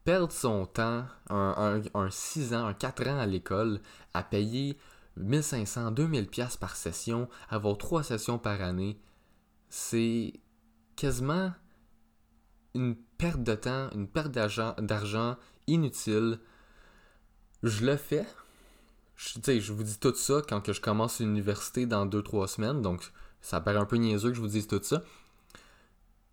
perdre 0.06 0.32
son 0.32 0.65
temps, 0.65 1.06
un, 1.30 1.82
un, 1.93 1.99
un 1.99 2.10
6 2.10 2.54
ans, 2.54 2.67
un 2.67 2.73
4 2.73 3.08
ans 3.08 3.19
à 3.19 3.25
l'école, 3.25 3.82
à 4.13 4.23
payer 4.23 4.78
1500, 5.17 5.91
2000 5.91 6.28
pièces 6.28 6.56
par 6.56 6.75
session, 6.75 7.28
avoir 7.49 7.78
trois 7.78 8.04
sessions 8.04 8.39
par 8.39 8.62
année, 8.62 8.97
c'est 9.69 10.34
quasiment 10.95 11.52
une 12.75 12.95
perte 13.17 13.43
de 13.43 13.56
temps, 13.56 13.89
une 13.93 14.08
perte 14.08 14.32
d'argent 14.32 15.38
inutile. 15.67 16.39
Je 17.63 17.86
le 17.86 17.97
fais. 17.97 18.25
Je, 19.17 19.73
vous 19.73 19.84
dis 19.84 19.99
tout 19.99 20.15
ça 20.15 20.41
quand 20.47 20.71
je 20.71 20.80
commence 20.80 21.19
l'université 21.19 21.86
dans 21.86 22.06
2-3 22.06 22.47
semaines, 22.47 22.82
donc 22.82 23.12
ça 23.41 23.60
paraît 23.60 23.78
un 23.78 23.86
peu 23.86 23.97
niaiseux 23.97 24.30
que 24.30 24.36
je 24.36 24.41
vous 24.41 24.47
dise 24.47 24.67
tout 24.67 24.82
ça. 24.82 25.04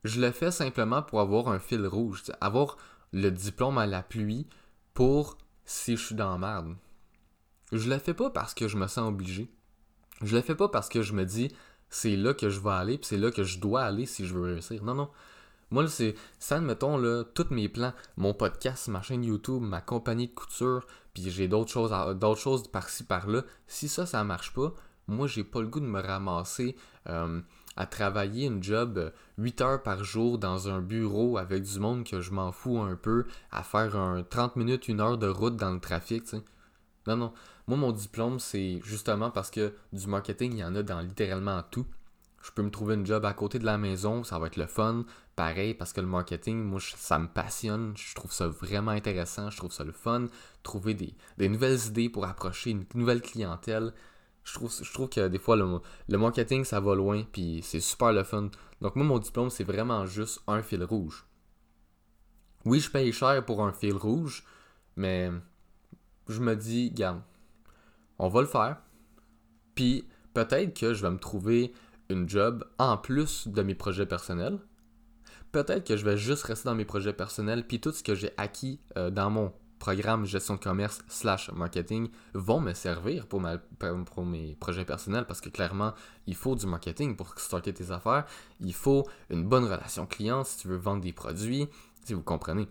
Je 0.04 0.20
le 0.20 0.30
fais 0.30 0.50
simplement 0.50 1.02
pour 1.02 1.20
avoir 1.20 1.48
un 1.48 1.58
fil 1.58 1.86
rouge, 1.86 2.22
avoir 2.40 2.76
le 3.12 3.30
diplôme 3.30 3.78
à 3.78 3.86
la 3.86 4.02
pluie 4.02 4.46
pour 4.94 5.38
si 5.64 5.96
je 5.96 6.04
suis 6.04 6.14
dans 6.14 6.30
la 6.30 6.38
merde. 6.38 6.76
Je 7.72 7.90
le 7.90 7.98
fais 7.98 8.14
pas 8.14 8.30
parce 8.30 8.54
que 8.54 8.68
je 8.68 8.76
me 8.76 8.86
sens 8.86 9.08
obligé. 9.08 9.50
Je 10.22 10.36
le 10.36 10.42
fais 10.42 10.54
pas 10.54 10.68
parce 10.68 10.88
que 10.88 11.02
je 11.02 11.12
me 11.12 11.24
dis 11.24 11.50
c'est 11.90 12.16
là 12.16 12.34
que 12.34 12.48
je 12.48 12.60
vais 12.60 12.70
aller, 12.70 12.98
puis 12.98 13.06
c'est 13.06 13.16
là 13.16 13.30
que 13.30 13.42
je 13.42 13.58
dois 13.58 13.82
aller 13.82 14.06
si 14.06 14.26
je 14.26 14.34
veux 14.34 14.54
réussir. 14.54 14.82
Non, 14.82 14.94
non. 14.94 15.10
Moi, 15.70 15.88
c'est 15.88 16.14
ça, 16.38 16.56
admettons, 16.56 16.96
là, 16.96 17.24
tous 17.24 17.48
mes 17.50 17.68
plans, 17.68 17.92
mon 18.16 18.34
podcast, 18.34 18.86
ma 18.88 19.02
chaîne 19.02 19.24
YouTube, 19.24 19.62
ma 19.62 19.80
compagnie 19.80 20.28
de 20.28 20.34
couture, 20.34 20.86
puis 21.12 21.28
j'ai 21.28 21.48
d'autres 21.48 21.72
choses, 21.72 21.90
d'autres 22.16 22.40
choses 22.40 22.68
par-ci, 22.68 23.04
par-là. 23.04 23.42
Si 23.66 23.88
ça, 23.88 24.06
ça 24.06 24.22
marche 24.22 24.52
pas, 24.52 24.72
moi, 25.08 25.26
j'ai 25.26 25.42
pas 25.42 25.60
le 25.60 25.66
goût 25.66 25.80
de 25.80 25.86
me 25.86 26.00
ramasser 26.00 26.76
euh, 27.08 27.40
à 27.76 27.86
travailler 27.86 28.46
une 28.46 28.62
job 28.62 29.12
8 29.38 29.60
heures 29.60 29.82
par 29.82 30.02
jour 30.04 30.38
dans 30.38 30.68
un 30.68 30.80
bureau 30.80 31.38
avec 31.38 31.62
du 31.62 31.78
monde 31.78 32.04
que 32.04 32.20
je 32.20 32.32
m'en 32.32 32.52
fous 32.52 32.78
un 32.78 32.96
peu, 32.96 33.26
à 33.50 33.62
faire 33.62 33.96
un 33.96 34.22
30 34.22 34.56
minutes, 34.56 34.88
une 34.88 35.00
heure 35.00 35.18
de 35.18 35.28
route 35.28 35.56
dans 35.56 35.72
le 35.72 35.80
trafic, 35.80 36.24
tu 36.24 36.30
sais. 36.30 36.42
Non, 37.06 37.16
non. 37.16 37.32
Moi, 37.68 37.76
mon 37.76 37.92
diplôme, 37.92 38.38
c'est 38.38 38.80
justement 38.84 39.30
parce 39.30 39.50
que 39.50 39.74
du 39.92 40.06
marketing, 40.06 40.52
il 40.52 40.58
y 40.58 40.64
en 40.64 40.74
a 40.74 40.82
dans 40.82 41.00
littéralement 41.00 41.62
tout. 41.70 41.86
Je 42.42 42.52
peux 42.52 42.62
me 42.62 42.70
trouver 42.70 42.94
une 42.94 43.04
job 43.04 43.24
à 43.24 43.32
côté 43.32 43.58
de 43.58 43.64
la 43.64 43.76
maison, 43.76 44.22
ça 44.22 44.38
va 44.38 44.46
être 44.46 44.56
le 44.56 44.66
fun. 44.66 45.04
Pareil, 45.34 45.74
parce 45.74 45.92
que 45.92 46.00
le 46.00 46.06
marketing, 46.06 46.62
moi, 46.62 46.80
ça 46.80 47.18
me 47.18 47.26
passionne. 47.26 47.92
Je 47.96 48.14
trouve 48.14 48.32
ça 48.32 48.46
vraiment 48.46 48.92
intéressant. 48.92 49.50
Je 49.50 49.56
trouve 49.56 49.72
ça 49.72 49.84
le 49.84 49.92
fun. 49.92 50.26
Trouver 50.62 50.94
des, 50.94 51.48
nouvelles 51.48 51.86
idées 51.86 52.08
pour 52.08 52.24
approcher 52.24 52.70
une 52.70 52.86
nouvelle 52.94 53.20
clientèle. 53.20 53.92
Je 54.46 54.54
trouve, 54.54 54.72
je 54.72 54.92
trouve 54.92 55.08
que 55.08 55.26
des 55.26 55.40
fois, 55.40 55.56
le, 55.56 55.80
le 56.08 56.18
marketing, 56.18 56.64
ça 56.64 56.78
va 56.78 56.94
loin, 56.94 57.24
puis 57.32 57.60
c'est 57.64 57.80
super 57.80 58.12
le 58.12 58.22
fun. 58.22 58.48
Donc, 58.80 58.94
moi, 58.94 59.04
mon 59.04 59.18
diplôme, 59.18 59.50
c'est 59.50 59.64
vraiment 59.64 60.06
juste 60.06 60.40
un 60.46 60.62
fil 60.62 60.84
rouge. 60.84 61.26
Oui, 62.64 62.78
je 62.78 62.90
paye 62.90 63.12
cher 63.12 63.44
pour 63.44 63.64
un 63.64 63.72
fil 63.72 63.94
rouge, 63.94 64.44
mais 64.94 65.30
je 66.28 66.40
me 66.40 66.54
dis, 66.54 66.90
garde, 66.90 67.22
on 68.18 68.28
va 68.28 68.40
le 68.40 68.46
faire. 68.46 68.78
Puis 69.74 70.08
peut-être 70.32 70.78
que 70.78 70.94
je 70.94 71.02
vais 71.02 71.10
me 71.10 71.18
trouver 71.18 71.72
une 72.08 72.28
job 72.28 72.64
en 72.78 72.96
plus 72.96 73.48
de 73.48 73.62
mes 73.62 73.74
projets 73.74 74.06
personnels. 74.06 74.58
Peut-être 75.52 75.86
que 75.86 75.96
je 75.96 76.04
vais 76.04 76.16
juste 76.16 76.44
rester 76.44 76.68
dans 76.68 76.74
mes 76.74 76.84
projets 76.84 77.12
personnels, 77.12 77.66
puis 77.66 77.80
tout 77.80 77.92
ce 77.92 78.02
que 78.02 78.14
j'ai 78.14 78.30
acquis 78.36 78.80
euh, 78.96 79.10
dans 79.10 79.30
mon 79.30 79.52
programme 79.78 80.24
gestion 80.24 80.54
de 80.54 80.60
commerce 80.60 81.02
slash 81.08 81.50
marketing 81.52 82.08
vont 82.34 82.60
me 82.60 82.72
servir 82.72 83.26
pour, 83.26 83.40
mes 83.40 84.56
projets 84.58 84.84
personnels 84.84 85.26
parce 85.26 85.40
que 85.40 85.48
clairement, 85.48 85.92
il 86.26 86.34
faut 86.34 86.56
du 86.56 86.66
marketing 86.66 87.16
pour 87.16 87.38
starter 87.38 87.72
tes 87.72 87.90
affaires. 87.90 88.24
Il 88.60 88.74
faut 88.74 89.06
une 89.30 89.44
bonne 89.44 89.64
relation 89.64 90.06
client 90.06 90.44
si 90.44 90.58
tu 90.58 90.68
veux 90.68 90.76
vendre 90.76 91.02
des 91.02 91.12
produits, 91.12 91.68
si 92.04 92.14
vous 92.14 92.22
comprenez. 92.22 92.68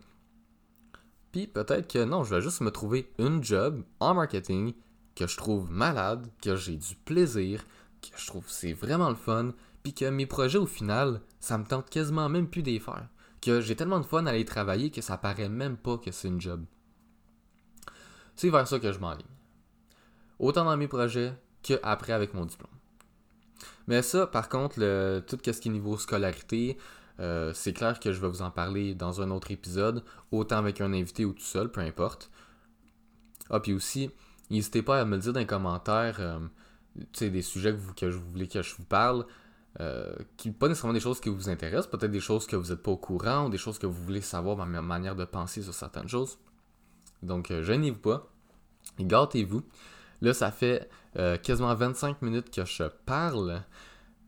Puis 1.31 1.47
peut-être 1.47 1.91
que 1.91 2.03
non, 2.03 2.23
je 2.23 2.33
vais 2.33 2.41
juste 2.41 2.61
me 2.61 2.71
trouver 2.71 3.11
une 3.19 3.43
job 3.43 3.83
en 3.99 4.13
marketing 4.13 4.73
que 5.15 5.27
je 5.27 5.37
trouve 5.37 5.71
malade, 5.71 6.27
que 6.41 6.55
j'ai 6.55 6.77
du 6.77 6.95
plaisir, 6.95 7.65
que 8.01 8.17
je 8.17 8.27
trouve 8.27 8.45
c'est 8.47 8.73
vraiment 8.73 9.09
le 9.09 9.15
fun, 9.15 9.53
puis 9.83 9.93
que 9.93 10.05
mes 10.05 10.25
projets 10.25 10.57
au 10.57 10.65
final, 10.65 11.21
ça 11.39 11.57
me 11.57 11.65
tente 11.65 11.89
quasiment 11.89 12.29
même 12.29 12.47
plus 12.47 12.63
d'y 12.63 12.79
faire. 12.79 13.07
Que 13.41 13.61
j'ai 13.61 13.75
tellement 13.75 13.99
de 13.99 14.05
fun 14.05 14.25
à 14.25 14.31
aller 14.31 14.45
travailler 14.45 14.89
que 14.89 15.01
ça 15.01 15.17
paraît 15.17 15.49
même 15.49 15.77
pas 15.77 15.97
que 15.97 16.11
c'est 16.11 16.27
une 16.27 16.41
job. 16.41 16.65
C'est 18.35 18.49
vers 18.49 18.67
ça 18.67 18.79
que 18.79 18.91
je 18.91 18.99
m'enligne. 18.99 19.25
Autant 20.39 20.65
dans 20.65 20.75
mes 20.77 20.87
projets 20.87 21.33
que 21.63 21.79
après 21.83 22.13
avec 22.13 22.33
mon 22.33 22.45
diplôme. 22.45 22.71
Mais 23.87 24.01
ça, 24.01 24.27
par 24.27 24.49
contre, 24.49 24.75
tout 25.21 25.37
ce 25.45 25.61
qui 25.61 25.69
est 25.69 25.71
niveau 25.71 25.97
scolarité, 25.97 26.77
euh, 27.19 27.53
c'est 27.53 27.73
clair 27.73 27.99
que 27.99 28.11
je 28.11 28.19
vais 28.19 28.27
vous 28.27 28.41
en 28.41 28.51
parler 28.51 28.93
dans 28.93 29.21
un 29.21 29.31
autre 29.31 29.51
épisode, 29.51 30.03
autant 30.31 30.57
avec 30.57 30.81
un 30.81 30.93
invité 30.93 31.25
ou 31.25 31.33
tout 31.33 31.43
seul, 31.43 31.71
peu 31.71 31.81
importe. 31.81 32.29
Ah, 33.49 33.59
puis 33.59 33.73
aussi, 33.73 34.09
n'hésitez 34.49 34.81
pas 34.81 34.99
à 34.99 35.05
me 35.05 35.17
dire 35.17 35.33
dans 35.33 35.39
les 35.39 35.45
commentaires, 35.45 36.17
euh, 36.19 36.39
des 37.19 37.41
sujets 37.41 37.71
que, 37.71 37.77
vous, 37.77 37.93
que 37.93 38.11
je 38.11 38.17
voulais 38.17 38.47
que 38.47 38.61
je 38.61 38.75
vous 38.75 38.85
parle, 38.85 39.25
euh, 39.79 40.15
qui 40.37 40.51
pas 40.51 40.67
nécessairement 40.67 40.93
des 40.93 40.99
choses 40.99 41.19
qui 41.19 41.29
vous 41.29 41.49
intéressent, 41.49 41.87
peut-être 41.87 42.11
des 42.11 42.19
choses 42.19 42.47
que 42.47 42.55
vous 42.55 42.69
n'êtes 42.69 42.81
pas 42.81 42.91
au 42.91 42.97
courant, 42.97 43.45
ou 43.45 43.49
des 43.49 43.57
choses 43.57 43.77
que 43.77 43.85
vous 43.85 44.03
voulez 44.03 44.21
savoir, 44.21 44.57
ma 44.57 44.81
manière 44.81 45.15
de 45.15 45.25
penser 45.25 45.61
sur 45.61 45.73
certaines 45.73 46.09
choses. 46.09 46.37
Donc, 47.25 47.51
euh, 47.51 47.63
gênez-vous 47.63 47.99
pas, 47.99 48.27
gâtez-vous. 48.99 49.63
Là, 50.21 50.33
ça 50.33 50.51
fait 50.51 50.89
quasiment 51.43 51.73
25 51.73 52.21
minutes 52.21 52.49
que 52.53 52.65
je 52.65 52.83
parle 53.05 53.63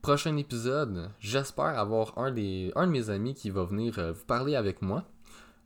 prochain 0.07 0.37
épisode, 0.37 1.09
j'espère 1.19 1.77
avoir 1.77 2.17
un, 2.17 2.31
de 2.31 2.85
mes 2.85 3.09
amis 3.09 3.33
qui 3.33 3.49
va 3.49 3.65
venir 3.65 3.99
euh, 3.99 4.13
vous 4.13 4.23
parler 4.23 4.55
avec 4.55 4.81
moi. 4.81 5.03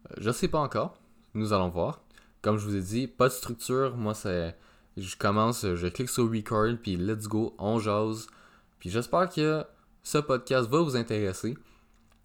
Euh, 0.09 0.15
je 0.17 0.31
sais 0.31 0.47
pas 0.47 0.57
encore. 0.57 0.97
Nous 1.35 1.53
allons 1.53 1.69
voir. 1.69 2.01
Comme 2.41 2.57
je 2.57 2.65
vous 2.65 2.75
ai 2.75 2.81
dit, 2.81 3.07
pas 3.07 3.27
de 3.27 3.33
structure. 3.33 3.95
Moi, 3.95 4.15
c'est. 4.15 4.57
je 4.97 5.15
commence, 5.15 5.61
je 5.75 5.87
clique 5.87 6.09
sur 6.09 6.27
record, 6.27 6.75
puis 6.81 6.97
let's 6.97 7.27
go, 7.27 7.55
on 7.59 7.77
jase. 7.77 8.25
Puis 8.79 8.89
j'espère 8.89 9.29
que 9.29 9.63
ce 10.01 10.17
podcast 10.17 10.67
va 10.67 10.81
vous 10.81 10.95
intéresser. 10.95 11.55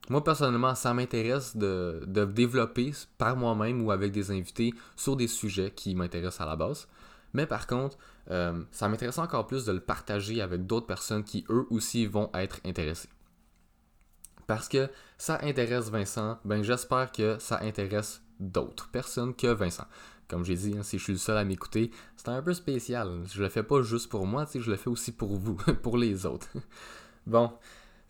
Moi, 0.08 0.22
personnellement, 0.22 0.74
ça 0.74 0.94
m'intéresse 0.94 1.56
de, 1.56 2.02
de, 2.06 2.24
développer 2.24 2.92
par 3.18 3.36
moi-même 3.36 3.84
ou 3.84 3.90
avec 3.90 4.12
des 4.12 4.30
invités 4.30 4.72
sur 4.94 5.16
des 5.16 5.26
sujets 5.26 5.72
qui 5.72 5.94
m'intéressent 5.94 6.42
à 6.42 6.46
la 6.46 6.54
base. 6.56 6.86
Mais 7.32 7.46
par 7.46 7.66
contre, 7.66 7.98
euh, 8.30 8.62
ça 8.70 8.88
m'intéresse 8.88 9.18
encore 9.18 9.46
plus 9.46 9.64
de 9.64 9.72
le 9.72 9.80
partager 9.80 10.40
avec 10.40 10.64
d'autres 10.66 10.86
personnes 10.86 11.24
qui, 11.24 11.44
eux 11.50 11.66
aussi, 11.70 12.06
vont 12.06 12.30
être 12.34 12.60
intéressés. 12.64 13.08
Parce 14.46 14.68
que 14.68 14.88
ça 15.18 15.40
intéresse 15.42 15.90
Vincent, 15.90 16.38
ben 16.44 16.62
j'espère 16.62 17.10
que 17.10 17.36
ça 17.40 17.60
intéresse 17.62 18.22
d'autres 18.38 18.88
personnes 18.88 19.34
que 19.34 19.48
Vincent. 19.48 19.86
Comme 20.28 20.44
j'ai 20.44 20.54
dit, 20.54 20.76
hein, 20.76 20.82
si 20.82 20.98
je 20.98 21.04
suis 21.04 21.12
le 21.12 21.18
seul 21.18 21.36
à 21.36 21.44
m'écouter, 21.44 21.90
c'est 22.16 22.28
un 22.28 22.42
peu 22.42 22.54
spécial. 22.54 23.22
Je 23.32 23.42
le 23.42 23.48
fais 23.48 23.62
pas 23.62 23.82
juste 23.82 24.08
pour 24.08 24.26
moi, 24.26 24.46
je 24.52 24.70
le 24.70 24.76
fais 24.76 24.90
aussi 24.90 25.12
pour 25.12 25.36
vous, 25.36 25.54
pour 25.82 25.96
les 25.98 26.26
autres. 26.26 26.48
bon, 27.26 27.52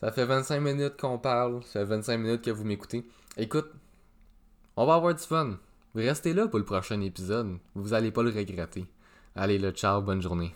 ça 0.00 0.12
fait 0.12 0.24
25 0.24 0.60
minutes 0.60 0.96
qu'on 1.00 1.18
parle, 1.18 1.62
ça 1.64 1.80
fait 1.80 1.86
25 1.86 2.18
minutes 2.18 2.42
que 2.42 2.50
vous 2.50 2.64
m'écoutez. 2.64 3.04
Écoute, 3.36 3.70
on 4.76 4.86
va 4.86 4.94
avoir 4.94 5.14
du 5.14 5.22
fun. 5.22 5.58
Restez 5.94 6.34
là 6.34 6.46
pour 6.46 6.58
le 6.58 6.64
prochain 6.64 7.00
épisode, 7.00 7.56
vous 7.74 7.94
allez 7.94 8.10
pas 8.10 8.22
le 8.22 8.30
regretter. 8.30 8.86
Allez, 9.34 9.58
le 9.58 9.70
ciao, 9.70 10.02
bonne 10.02 10.20
journée. 10.20 10.54